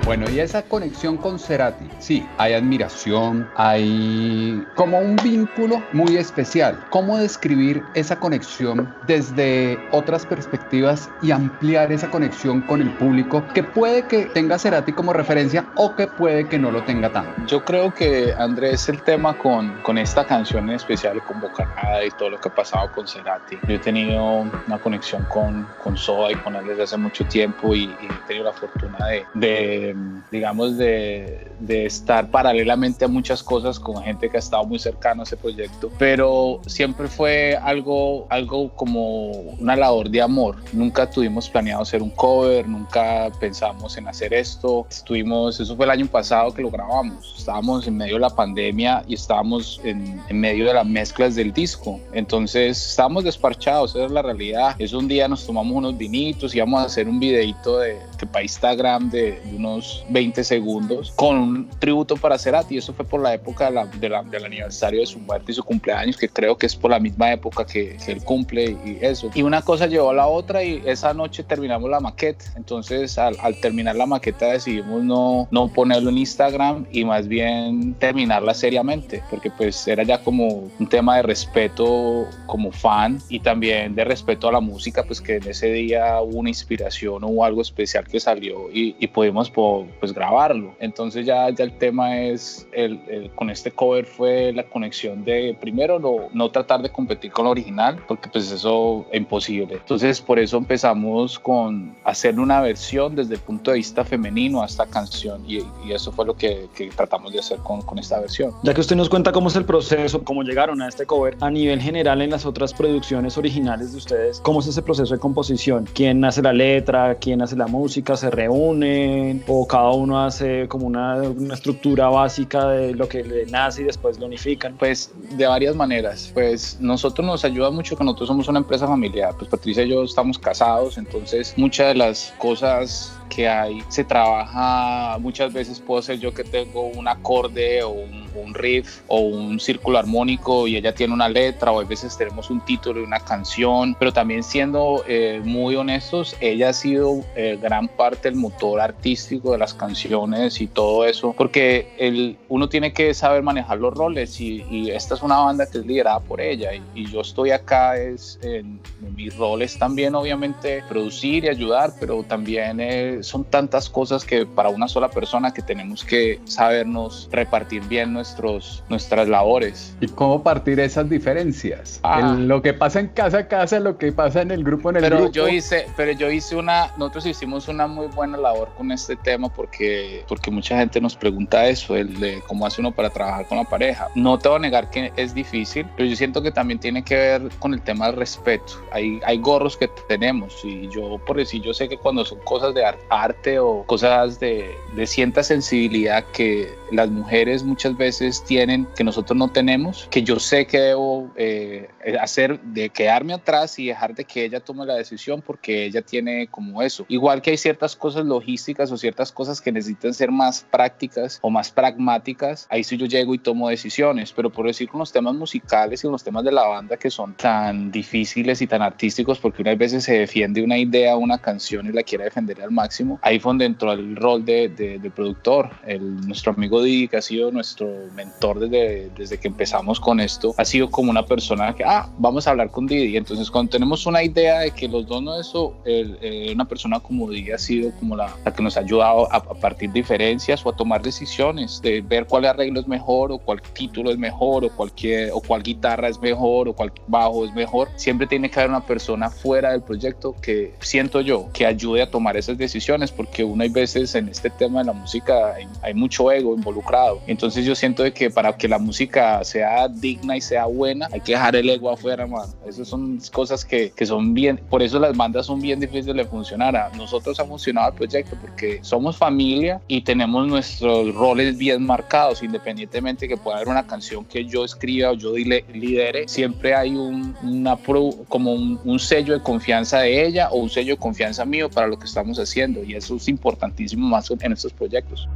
Bueno, 0.07 0.29
y 0.29 0.39
esa 0.39 0.61
conexión 0.61 1.17
con 1.17 1.37
Cerati, 1.37 1.85
sí, 1.99 2.25
hay 2.37 2.53
admiración, 2.53 3.45
hay 3.57 4.65
como 4.75 4.99
un 4.99 5.17
vínculo 5.17 5.83
muy 5.91 6.15
especial. 6.15 6.81
¿Cómo 6.91 7.17
describir 7.17 7.83
esa 7.93 8.17
conexión 8.17 8.95
desde 9.05 9.77
otras 9.91 10.25
perspectivas 10.25 11.09
y 11.21 11.31
ampliar 11.31 11.91
esa 11.91 12.09
conexión 12.09 12.61
con 12.61 12.81
el 12.81 12.89
público 12.93 13.43
que 13.53 13.63
puede 13.63 14.07
que 14.07 14.27
tenga 14.27 14.57
Cerati 14.57 14.93
como 14.93 15.11
referencia 15.11 15.65
o 15.75 15.93
que 15.93 16.07
puede 16.07 16.47
que 16.47 16.57
no 16.57 16.71
lo 16.71 16.85
tenga 16.85 17.11
tanto? 17.11 17.45
Yo 17.45 17.65
creo 17.65 17.93
que 17.93 18.33
Andrés, 18.33 18.87
el 18.87 19.01
tema 19.01 19.37
con, 19.37 19.73
con 19.81 19.97
esta 19.97 20.25
canción 20.25 20.69
en 20.69 20.77
especial, 20.77 21.21
con 21.25 21.41
Bocanada 21.41 22.05
y 22.05 22.11
todo 22.11 22.29
lo 22.29 22.39
que 22.39 22.47
ha 22.47 22.55
pasado 22.55 22.89
con 22.93 23.09
Cerati, 23.09 23.57
yo 23.67 23.75
he 23.75 23.79
tenido 23.79 24.23
una 24.67 24.79
conexión 24.79 25.25
con, 25.25 25.67
con 25.83 25.97
Soda 25.97 26.31
y 26.31 26.35
con 26.35 26.55
él 26.55 26.65
desde 26.65 26.83
hace 26.83 26.95
mucho 26.95 27.25
tiempo 27.25 27.75
y, 27.75 27.93
y 28.01 28.05
he 28.09 28.25
tenido 28.25 28.45
la 28.45 28.53
fortuna 28.53 29.05
de, 29.07 29.25
de 29.33 29.96
digamos, 30.31 30.77
de, 30.77 31.47
de, 31.59 31.85
estar 31.85 32.29
paralelamente 32.29 33.05
a 33.05 33.07
muchas 33.07 33.41
cosas 33.41 33.79
con 33.79 34.03
gente 34.03 34.29
que 34.29 34.37
ha 34.37 34.39
estado 34.39 34.65
muy 34.65 34.79
cercano 34.79 35.21
a 35.21 35.23
ese 35.23 35.37
proyecto, 35.37 35.91
pero 35.97 36.59
siempre 36.65 37.07
fue 37.07 37.57
algo, 37.61 38.27
algo 38.29 38.69
como 38.75 39.29
una 39.59 39.75
labor 39.75 40.09
de 40.09 40.21
amor. 40.21 40.57
Nunca 40.73 41.09
tuvimos 41.09 41.49
planeado 41.49 41.81
hacer 41.81 42.01
un 42.01 42.09
cover, 42.11 42.67
nunca 42.67 43.29
pensamos 43.39 43.97
en 43.97 44.07
hacer 44.07 44.33
esto. 44.33 44.85
Estuvimos, 44.89 45.59
eso 45.59 45.75
fue 45.75 45.85
el 45.85 45.91
año 45.91 46.07
pasado 46.07 46.53
que 46.53 46.61
lo 46.61 46.69
grabamos. 46.69 47.35
Estábamos 47.37 47.87
en 47.87 47.97
medio 47.97 48.15
de 48.15 48.21
la 48.21 48.29
pandemia 48.29 49.03
y 49.07 49.13
estábamos 49.13 49.79
en, 49.83 50.21
en 50.27 50.39
medio 50.39 50.65
de 50.65 50.73
las 50.73 50.85
mezclas 50.85 51.35
del 51.35 51.53
disco. 51.53 51.99
Entonces 52.13 52.89
estábamos 52.89 53.23
desparchados, 53.23 53.95
esa 53.95 54.05
es 54.05 54.11
la 54.11 54.21
realidad. 54.21 54.75
Es 54.79 54.93
un 54.93 55.07
día 55.07 55.27
nos 55.27 55.45
tomamos 55.45 55.73
unos 55.73 55.97
vinitos 55.97 56.53
y 56.53 56.57
íbamos 56.57 56.81
a 56.81 56.85
hacer 56.85 57.07
un 57.07 57.19
videito 57.19 57.79
de, 57.79 57.97
que 58.17 58.25
para 58.25 58.43
Instagram 58.43 59.09
de 59.09 59.41
unos 59.55 59.86
20 60.09 60.43
segundos 60.43 61.11
con 61.15 61.37
un 61.37 61.69
tributo 61.79 62.15
para 62.15 62.37
Cerati. 62.37 62.77
Eso 62.77 62.93
fue 62.93 63.05
por 63.05 63.21
la 63.21 63.33
época 63.33 63.65
de 63.65 63.71
la, 63.71 63.85
de 63.85 64.09
la, 64.09 64.23
del 64.23 64.45
aniversario 64.45 64.99
de 64.99 65.05
su 65.05 65.19
muerte 65.19 65.51
y 65.51 65.55
su 65.55 65.63
cumpleaños, 65.63 66.17
que 66.17 66.29
creo 66.29 66.57
que 66.57 66.65
es 66.65 66.75
por 66.75 66.91
la 66.91 66.99
misma 66.99 67.31
época 67.31 67.65
que, 67.65 67.97
que, 68.03 68.11
él 68.11 68.23
cumple 68.23 68.77
y 68.85 68.97
eso. 69.01 69.29
Y 69.33 69.41
una 69.41 69.61
cosa 69.61 69.87
llevó 69.87 70.11
a 70.11 70.13
la 70.13 70.27
otra 70.27 70.63
y 70.63 70.81
esa 70.85 71.13
noche 71.13 71.43
terminamos 71.43 71.89
la 71.89 71.99
maqueta. 71.99 72.45
Entonces 72.55 73.17
al, 73.17 73.35
al 73.41 73.59
terminar 73.59 73.95
la 73.95 74.05
maqueta 74.05 74.47
decidimos 74.47 75.03
no, 75.03 75.47
no 75.51 75.67
ponerlo 75.67 76.09
en 76.09 76.17
Instagram 76.17 76.85
y 76.91 77.05
más 77.05 77.27
bien 77.27 77.93
terminarla 77.95 78.53
seriamente, 78.53 79.23
porque 79.29 79.51
pues 79.51 79.87
era 79.87 80.03
ya 80.03 80.23
como 80.23 80.69
un 80.79 80.87
tema 80.89 81.17
de 81.17 81.23
respeto 81.23 82.27
como 82.45 82.71
fan 82.71 83.19
y 83.29 83.39
también 83.39 83.95
de 83.95 84.03
respeto 84.03 84.47
a 84.49 84.51
la 84.51 84.59
música, 84.59 85.03
pues 85.03 85.21
que 85.21 85.35
en 85.35 85.47
ese 85.47 85.71
día 85.71 86.21
hubo 86.21 86.39
una 86.39 86.49
inspiración 86.49 87.23
o 87.23 87.43
algo 87.43 87.61
especial 87.61 88.05
que 88.07 88.19
salió 88.19 88.71
y, 88.71 88.95
y 88.99 89.07
pudimos 89.07 89.49
por 89.49 89.76
pues 89.99 90.13
grabarlo. 90.13 90.73
Entonces 90.79 91.25
ya, 91.25 91.49
ya 91.49 91.63
el 91.63 91.73
tema 91.77 92.19
es, 92.21 92.67
el, 92.71 92.99
el- 93.07 93.31
con 93.31 93.49
este 93.49 93.71
cover 93.71 94.05
fue 94.05 94.51
la 94.53 94.63
conexión 94.63 95.23
de 95.23 95.55
primero 95.59 95.99
no, 95.99 96.29
no 96.33 96.49
tratar 96.49 96.81
de 96.81 96.89
competir 96.89 97.31
con 97.31 97.45
lo 97.45 97.51
original, 97.51 97.99
porque 98.07 98.29
pues 98.29 98.51
eso 98.51 99.05
es 99.11 99.17
imposible. 99.19 99.75
Entonces 99.75 100.21
por 100.21 100.39
eso 100.39 100.57
empezamos 100.57 101.37
con 101.39 101.95
hacer 102.03 102.39
una 102.39 102.61
versión 102.61 103.15
desde 103.15 103.35
el 103.35 103.39
punto 103.41 103.71
de 103.71 103.77
vista 103.77 104.03
femenino 104.03 104.61
a 104.61 104.65
esta 104.65 104.85
canción 104.85 105.43
y, 105.47 105.57
y 105.85 105.91
eso 105.93 106.11
fue 106.11 106.25
lo 106.25 106.35
que, 106.35 106.67
que 106.75 106.89
tratamos 106.89 107.33
de 107.33 107.39
hacer 107.39 107.57
con, 107.59 107.81
con 107.81 107.99
esta 107.99 108.19
versión. 108.19 108.51
Ya 108.63 108.73
que 108.73 108.81
usted 108.81 108.95
nos 108.95 109.09
cuenta 109.09 109.31
cómo 109.31 109.49
es 109.49 109.55
el 109.55 109.65
proceso, 109.65 110.23
cómo 110.23 110.43
llegaron 110.43 110.81
a 110.81 110.87
este 110.87 111.05
cover, 111.05 111.37
a 111.41 111.49
nivel 111.51 111.81
general 111.81 112.21
en 112.21 112.29
las 112.31 112.45
otras 112.45 112.73
producciones 112.73 113.37
originales 113.37 113.91
de 113.91 113.97
ustedes, 113.97 114.39
¿cómo 114.41 114.59
es 114.59 114.67
ese 114.67 114.81
proceso 114.81 115.13
de 115.13 115.19
composición? 115.19 115.87
¿Quién 115.93 116.23
hace 116.25 116.41
la 116.41 116.53
letra? 116.53 117.15
¿Quién 117.15 117.41
hace 117.41 117.55
la 117.55 117.67
música? 117.67 118.15
¿Se 118.15 118.29
reúnen? 118.29 119.43
¿O 119.47 119.66
cada 119.67 119.91
uno 119.91 120.23
hace 120.23 120.67
como 120.67 120.87
una, 120.87 121.15
una 121.21 121.53
estructura 121.53 122.09
básica 122.09 122.69
de 122.69 122.93
lo 122.93 123.07
que 123.07 123.23
le 123.23 123.45
nace 123.45 123.81
y 123.81 123.85
después 123.85 124.19
lo 124.19 124.25
unifican? 124.25 124.75
Pues 124.77 125.11
de 125.31 125.45
varias 125.45 125.75
maneras. 125.75 126.31
Pues 126.33 126.77
nosotros 126.79 127.25
nos 127.25 127.43
ayuda 127.45 127.69
mucho 127.71 127.97
que 127.97 128.03
nosotros 128.03 128.27
somos 128.27 128.47
una 128.47 128.59
empresa 128.59 128.87
familiar. 128.87 129.33
Pues 129.37 129.49
Patricia 129.49 129.83
y 129.83 129.89
yo 129.89 130.03
estamos 130.03 130.37
casados, 130.39 130.97
entonces 130.97 131.53
muchas 131.57 131.89
de 131.89 131.95
las 131.95 132.33
cosas 132.37 133.16
que 133.27 133.47
hay 133.47 133.81
se 133.89 134.03
trabaja 134.03 135.17
muchas 135.19 135.53
veces 135.53 135.79
puedo 135.79 136.01
ser 136.01 136.19
yo 136.19 136.33
que 136.33 136.43
tengo 136.43 136.87
un 136.87 137.07
acorde 137.07 137.83
o 137.83 137.89
un, 137.89 138.27
un 138.35 138.53
riff 138.53 139.01
o 139.07 139.19
un 139.19 139.59
círculo 139.59 139.97
armónico 139.97 140.67
y 140.67 140.77
ella 140.77 140.93
tiene 140.93 141.13
una 141.13 141.29
letra 141.29 141.71
o 141.71 141.79
a 141.79 141.83
veces 141.83 142.17
tenemos 142.17 142.49
un 142.49 142.61
título 142.61 142.99
de 142.99 143.05
una 143.05 143.19
canción 143.19 143.95
pero 143.99 144.11
también 144.11 144.43
siendo 144.43 145.03
eh, 145.07 145.41
muy 145.43 145.75
honestos 145.75 146.35
ella 146.39 146.69
ha 146.69 146.73
sido 146.73 147.21
eh, 147.35 147.57
gran 147.61 147.87
parte 147.87 148.29
del 148.29 148.37
motor 148.37 148.79
artístico 148.79 149.51
de 149.51 149.57
las 149.57 149.73
canciones 149.73 150.61
y 150.61 150.67
todo 150.67 151.05
eso 151.05 151.33
porque 151.37 151.93
el, 151.97 152.37
uno 152.49 152.69
tiene 152.69 152.93
que 152.93 153.13
saber 153.13 153.43
manejar 153.43 153.79
los 153.79 153.93
roles 153.93 154.39
y, 154.39 154.63
y 154.69 154.91
esta 154.91 155.15
es 155.15 155.21
una 155.21 155.37
banda 155.37 155.69
que 155.69 155.79
es 155.79 155.85
liderada 155.85 156.19
por 156.19 156.41
ella 156.41 156.73
y, 156.73 156.81
y 156.95 157.11
yo 157.11 157.21
estoy 157.21 157.51
acá 157.51 157.97
es 157.97 158.39
en, 158.41 158.79
en 159.05 159.15
mis 159.15 159.35
roles 159.35 159.77
también 159.77 160.15
obviamente 160.15 160.83
producir 160.87 161.45
y 161.45 161.49
ayudar 161.49 161.93
pero 161.99 162.23
también 162.23 162.79
son 163.23 163.43
tantas 163.45 163.89
cosas 163.89 164.23
que 164.25 164.45
para 164.45 164.69
una 164.69 164.87
sola 164.87 165.09
persona 165.09 165.53
que 165.53 165.61
tenemos 165.61 166.03
que 166.03 166.39
sabernos 166.45 167.29
repartir 167.31 167.81
bien 167.87 168.13
nuestros, 168.13 168.83
nuestras 168.89 169.27
labores. 169.27 169.95
¿Y 170.01 170.07
cómo 170.07 170.43
partir 170.43 170.79
esas 170.79 171.09
diferencias? 171.09 171.99
Ah. 172.03 172.35
El- 172.37 172.47
lo 172.47 172.61
que 172.61 172.73
pasa 172.73 172.99
en 172.99 173.07
casa 173.09 173.39
a 173.39 173.47
casa, 173.47 173.79
lo 173.79 173.97
que 173.97 174.11
pasa 174.11 174.41
en 174.41 174.51
el 174.51 174.63
grupo 174.63 174.89
en 174.89 174.97
el 174.97 175.01
Pero 175.03 175.17
grupo. 175.17 175.31
yo 175.31 175.47
hice, 175.47 175.87
pero 175.95 176.11
yo 176.11 176.29
hice 176.31 176.55
una, 176.55 176.91
nosotros 176.97 177.25
hicimos 177.25 177.67
una 177.67 177.87
muy 177.87 178.07
buena 178.07 178.37
labor 178.37 178.69
con 178.77 178.91
este 178.91 179.15
tema 179.15 179.49
porque, 179.49 180.23
porque 180.27 180.51
mucha 180.51 180.77
gente 180.77 180.99
nos 181.01 181.15
pregunta 181.15 181.67
eso, 181.67 181.95
el 181.95 182.19
de 182.19 182.41
cómo 182.47 182.65
hace 182.65 182.81
uno 182.81 182.91
para 182.91 183.09
trabajar 183.09 183.47
con 183.47 183.57
la 183.57 183.63
pareja. 183.63 184.07
No 184.15 184.37
te 184.37 184.49
voy 184.49 184.57
a 184.57 184.59
negar 184.59 184.89
que 184.89 185.11
es 185.15 185.33
difícil, 185.33 185.85
pero 185.95 186.07
yo 186.09 186.15
siento 186.15 186.41
que 186.41 186.51
también 186.51 186.79
tiene 186.79 187.03
que 187.03 187.15
ver 187.15 187.41
con 187.59 187.73
el 187.73 187.81
tema 187.81 188.07
del 188.07 188.15
respeto. 188.15 188.73
Hay, 188.91 189.19
hay 189.25 189.37
gorros 189.39 189.77
que 189.77 189.87
tenemos 190.07 190.53
y 190.63 190.89
yo, 190.89 191.17
por 191.25 191.37
decir, 191.37 191.61
yo 191.61 191.73
sé 191.73 191.87
que 191.89 191.97
cuando 191.97 192.25
son 192.25 192.39
cosas 192.39 192.73
de 192.73 192.85
ar- 192.85 192.97
arte 193.09 193.59
o 193.59 193.83
cosas 193.83 194.39
de, 194.39 194.75
de 194.93 195.07
cierta 195.07 195.43
sensibilidad 195.43 196.25
que 196.25 196.77
las 196.91 197.09
mujeres 197.09 197.63
muchas 197.63 197.97
veces 197.97 198.43
tienen 198.43 198.87
que 198.95 199.03
nosotros 199.03 199.37
no 199.37 199.49
tenemos, 199.49 200.07
que 200.09 200.23
yo 200.23 200.39
sé 200.39 200.65
que 200.65 200.79
debo 200.79 201.31
eh, 201.35 201.89
hacer 202.19 202.59
de 202.61 202.89
quedarme 202.89 203.33
atrás 203.33 203.77
y 203.79 203.87
dejar 203.87 204.15
de 204.15 204.25
que 204.25 204.45
ella 204.45 204.59
tome 204.59 204.85
la 204.85 204.95
decisión 204.95 205.41
porque 205.41 205.85
ella 205.85 206.01
tiene 206.01 206.47
como 206.47 206.81
eso. 206.81 207.05
Igual 207.09 207.41
que 207.41 207.51
hay 207.51 207.57
ciertas 207.57 207.95
cosas 207.95 208.25
logísticas 208.25 208.91
o 208.91 208.97
ciertas 208.97 209.31
cosas 209.31 209.61
que 209.61 209.71
necesitan 209.71 210.13
ser 210.13 210.31
más 210.31 210.65
prácticas 210.69 211.39
o 211.41 211.49
más 211.49 211.71
pragmáticas, 211.71 212.67
ahí 212.69 212.83
sí 212.83 212.97
yo 212.97 213.05
llego 213.05 213.33
y 213.33 213.39
tomo 213.39 213.69
decisiones, 213.69 214.31
pero 214.33 214.51
por 214.51 214.67
decir 214.67 214.89
con 214.89 214.99
los 214.99 215.11
temas 215.11 215.35
musicales 215.35 216.01
y 216.01 216.03
con 216.03 216.13
los 216.13 216.23
temas 216.23 216.43
de 216.43 216.51
la 216.51 216.67
banda 216.67 216.97
que 216.97 217.09
son 217.09 217.35
tan 217.35 217.91
difíciles 217.91 218.61
y 218.61 218.67
tan 218.67 218.81
artísticos 218.81 219.39
porque 219.39 219.61
unas 219.61 219.77
veces 219.77 220.03
se 220.03 220.19
defiende 220.19 220.63
una 220.63 220.77
idea, 220.77 221.17
una 221.17 221.37
canción 221.37 221.87
y 221.87 221.91
la 221.91 222.03
quiere 222.03 222.25
defender 222.25 222.61
al 222.61 222.71
máximo, 222.71 223.19
ahí 223.21 223.39
fue 223.39 223.49
donde 223.51 223.65
entró 223.65 223.91
el 223.91 224.15
rol 224.15 224.45
de, 224.45 224.69
de, 224.69 224.99
de 224.99 225.11
productor, 225.11 225.69
el, 225.85 226.15
nuestro 226.27 226.53
amigo 226.53 226.76
Didi 226.81 227.07
que 227.07 227.17
ha 227.17 227.21
sido 227.21 227.51
nuestro 227.51 227.87
mentor 228.15 228.59
desde, 228.59 229.09
desde 229.15 229.37
que 229.37 229.47
empezamos 229.47 229.99
con 229.99 230.19
esto, 230.19 230.53
ha 230.57 230.65
sido 230.65 230.89
como 230.89 231.11
una 231.11 231.25
persona 231.25 231.73
que, 231.73 231.83
ah, 231.83 232.09
vamos 232.17 232.47
a 232.47 232.51
hablar 232.51 232.71
con 232.71 232.87
Didi, 232.87 233.17
entonces 233.17 233.49
cuando 233.51 233.71
tenemos 233.71 234.05
una 234.05 234.23
idea 234.23 234.59
de 234.59 234.71
que 234.71 234.87
los 234.87 235.07
dos 235.07 235.21
no 235.21 235.39
eso, 235.39 235.75
el, 235.85 236.17
eh, 236.21 236.51
una 236.53 236.65
persona 236.65 236.99
como 236.99 237.29
Didi 237.29 237.51
ha 237.51 237.57
sido 237.57 237.91
como 237.99 238.15
la, 238.15 238.35
la 238.43 238.53
que 238.53 238.63
nos 238.63 238.77
ha 238.77 238.81
ayudado 238.81 239.31
a, 239.31 239.37
a 239.37 239.53
partir 239.53 239.91
diferencias 239.91 240.65
o 240.65 240.69
a 240.69 240.75
tomar 240.75 241.01
decisiones, 241.01 241.81
de 241.81 242.01
ver 242.01 242.25
cuál 242.25 242.45
arreglo 242.45 242.79
es 242.79 242.87
mejor 242.87 243.31
o 243.31 243.37
cuál 243.37 243.61
título 243.61 244.11
es 244.11 244.17
mejor 244.17 244.65
o 244.65 244.69
cualquier 244.69 245.31
o 245.31 245.41
cuál 245.41 245.63
guitarra 245.63 246.07
es 246.07 246.19
mejor 246.19 246.69
o 246.69 246.73
cuál 246.73 246.91
bajo 247.07 247.45
es 247.45 247.53
mejor. 247.53 247.89
Siempre 247.95 248.27
tiene 248.27 248.49
que 248.49 248.59
haber 248.59 248.69
una 248.69 248.85
persona 248.85 249.29
fuera 249.29 249.71
del 249.71 249.81
proyecto 249.81 250.35
que 250.41 250.73
siento 250.79 251.21
yo 251.21 251.49
que 251.53 251.65
ayude 251.65 252.01
a 252.01 252.09
tomar 252.09 252.37
esas 252.37 252.57
decisiones 252.57 253.11
porque 253.11 253.43
uno 253.43 253.63
hay 253.63 253.69
veces 253.69 254.15
en 254.15 254.29
este 254.29 254.49
tema 254.49 254.79
de 254.79 254.85
la 254.85 254.93
música 254.93 255.53
hay, 255.53 255.67
hay 255.81 255.93
mucho 255.93 256.31
ego 256.31 256.53
involucrado. 256.67 257.21
Entonces 257.27 257.65
yo 257.65 257.75
siento 257.75 258.03
de 258.03 258.11
que 258.11 258.29
para 258.29 258.55
que 258.55 258.67
la 258.67 258.77
música 258.77 259.43
sea 259.43 259.87
digna 259.87 260.35
y 260.35 260.41
sea 260.41 260.65
buena 260.65 261.07
hay 261.11 261.21
que 261.21 261.31
dejar 261.33 261.55
el 261.55 261.69
ego 261.69 261.89
afuera, 261.89 262.27
man. 262.27 262.47
Esas 262.67 262.87
son 262.87 263.19
cosas 263.31 263.63
que, 263.63 263.91
que 263.91 264.05
son 264.05 264.33
bien, 264.33 264.59
por 264.69 264.81
eso 264.81 264.99
las 264.99 265.15
bandas 265.15 265.45
son 265.45 265.61
bien 265.61 265.79
difíciles 265.79 266.15
de 266.15 266.25
funcionar. 266.25 266.75
A 266.75 266.89
nosotros 266.95 267.39
ha 267.39 267.45
funcionado 267.45 267.89
el 267.89 267.95
proyecto 267.95 268.35
porque 268.41 268.79
somos 268.81 269.17
familia 269.17 269.81
y 269.87 270.01
tenemos 270.01 270.47
nuestros 270.47 271.13
roles 271.15 271.57
bien 271.57 271.83
marcados, 271.85 272.43
independientemente 272.43 273.27
que 273.27 273.37
pueda 273.37 273.57
haber 273.57 273.69
una 273.69 273.85
canción 273.87 274.25
que 274.25 274.45
yo 274.45 274.65
escriba 274.65 275.11
o 275.11 275.13
yo 275.13 275.33
lidere, 275.35 276.27
siempre 276.27 276.75
hay 276.75 276.95
un, 276.95 277.35
una 277.43 277.75
pro- 277.77 278.15
como 278.27 278.53
un, 278.53 278.79
un 278.83 278.99
sello 278.99 279.33
de 279.33 279.41
confianza 279.41 279.99
de 279.99 280.25
ella 280.25 280.49
o 280.49 280.57
un 280.57 280.69
sello 280.69 280.95
de 280.95 280.99
confianza 280.99 281.45
mío 281.45 281.69
para 281.69 281.87
lo 281.87 281.97
que 281.97 282.05
estamos 282.05 282.39
haciendo 282.39 282.83
y 282.83 282.95
eso 282.95 283.15
es 283.15 283.27
importantísimo 283.27 284.07
más 284.07 284.27
en 284.41 284.51
estos 284.51 284.73
proyectos. 284.73 285.27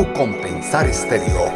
O 0.00 0.12
Compensar 0.14 0.86
Estéreo. 0.86 1.52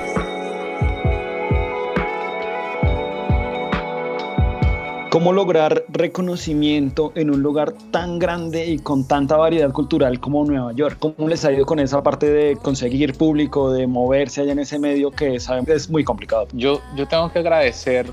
¿Cómo 5.08 5.32
lograr 5.32 5.82
reconocimiento 5.88 7.12
en 7.14 7.30
un 7.30 7.42
lugar 7.42 7.72
tan 7.90 8.18
grande 8.18 8.66
y 8.66 8.78
con 8.80 9.08
tanta 9.08 9.38
variedad 9.38 9.72
cultural 9.72 10.20
como 10.20 10.44
Nueva 10.44 10.74
York? 10.74 10.98
¿Cómo 11.00 11.26
les 11.26 11.42
ha 11.46 11.52
ido 11.52 11.64
con 11.64 11.78
esa 11.78 12.02
parte 12.02 12.28
de 12.28 12.56
conseguir 12.56 13.14
público, 13.14 13.72
de 13.72 13.86
moverse 13.86 14.42
allá 14.42 14.52
en 14.52 14.58
ese 14.58 14.78
medio 14.78 15.10
que 15.10 15.40
saben 15.40 15.64
que 15.64 15.72
es 15.72 15.88
muy 15.88 16.04
complicado? 16.04 16.46
Yo, 16.52 16.82
yo 16.96 17.08
tengo 17.08 17.32
que 17.32 17.38
agradecer, 17.38 18.04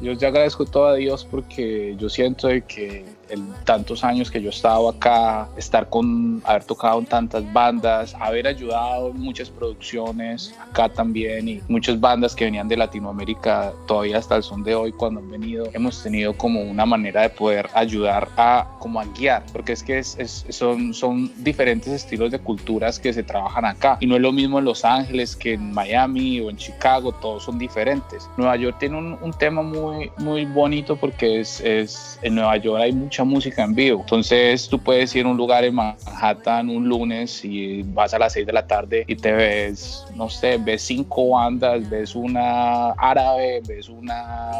yo 0.00 0.12
ya 0.12 0.28
agradezco 0.28 0.64
todo 0.64 0.86
a 0.86 0.94
Dios 0.94 1.28
porque 1.30 1.94
yo 1.98 2.08
siento 2.08 2.48
de 2.48 2.62
que 2.62 3.17
tantos 3.64 4.04
años 4.04 4.30
que 4.30 4.40
yo 4.40 4.48
he 4.48 4.52
estado 4.52 4.88
acá, 4.88 5.48
estar 5.56 5.88
con, 5.88 6.42
haber 6.44 6.64
tocado 6.64 6.98
en 6.98 7.06
tantas 7.06 7.50
bandas, 7.52 8.14
haber 8.20 8.46
ayudado 8.46 9.10
en 9.10 9.20
muchas 9.20 9.50
producciones 9.50 10.54
acá 10.70 10.88
también 10.88 11.48
y 11.48 11.60
muchas 11.68 11.98
bandas 12.00 12.34
que 12.34 12.44
venían 12.44 12.68
de 12.68 12.76
Latinoamérica 12.76 13.72
todavía 13.86 14.18
hasta 14.18 14.36
el 14.36 14.42
son 14.42 14.62
de 14.62 14.74
hoy 14.74 14.92
cuando 14.92 15.20
han 15.20 15.30
venido, 15.30 15.66
hemos 15.72 16.02
tenido 16.02 16.32
como 16.36 16.60
una 16.62 16.84
manera 16.86 17.22
de 17.22 17.30
poder 17.30 17.68
ayudar 17.74 18.28
a 18.36 18.66
como 18.78 19.00
a 19.00 19.04
guiar, 19.04 19.44
porque 19.52 19.72
es 19.72 19.82
que 19.82 19.98
es, 19.98 20.16
es- 20.18 20.44
son, 20.50 20.94
son 20.94 21.30
diferentes 21.42 21.92
estilos 21.92 22.30
de 22.30 22.38
culturas 22.38 22.98
que 22.98 23.12
se 23.12 23.22
trabajan 23.22 23.64
acá 23.64 23.96
y 24.00 24.06
no 24.06 24.16
es 24.16 24.20
lo 24.22 24.32
mismo 24.32 24.58
en 24.58 24.64
Los 24.64 24.84
Ángeles 24.84 25.36
que 25.36 25.54
en 25.54 25.72
Miami 25.72 26.40
o 26.40 26.50
en 26.50 26.56
Chicago, 26.56 27.12
todos 27.12 27.44
son 27.44 27.58
diferentes. 27.58 28.28
Nueva 28.36 28.56
York 28.56 28.76
tiene 28.78 28.96
un, 28.98 29.18
un 29.20 29.32
tema 29.32 29.62
muy, 29.62 30.10
muy 30.18 30.44
bonito 30.44 30.96
porque 30.96 31.40
es, 31.40 31.60
es, 31.60 32.18
en 32.22 32.34
Nueva 32.34 32.56
York 32.56 32.80
hay 32.82 32.92
mucha 33.18 33.24
música 33.24 33.64
en 33.64 33.74
vivo, 33.74 34.00
entonces 34.00 34.68
tú 34.68 34.78
puedes 34.78 35.14
ir 35.16 35.24
a 35.26 35.28
un 35.28 35.36
lugar 35.36 35.64
en 35.64 35.74
Manhattan 35.74 36.68
un 36.70 36.88
lunes 36.88 37.44
y 37.44 37.82
vas 37.82 38.14
a 38.14 38.18
las 38.18 38.32
6 38.32 38.46
de 38.46 38.52
la 38.52 38.66
tarde 38.66 39.04
y 39.08 39.16
te 39.16 39.32
ves, 39.32 40.04
no 40.14 40.28
sé, 40.28 40.58
ves 40.58 40.82
cinco 40.82 41.30
bandas, 41.30 41.88
ves 41.90 42.14
una 42.14 42.90
árabe, 42.90 43.60
ves 43.66 43.88
una 43.88 44.52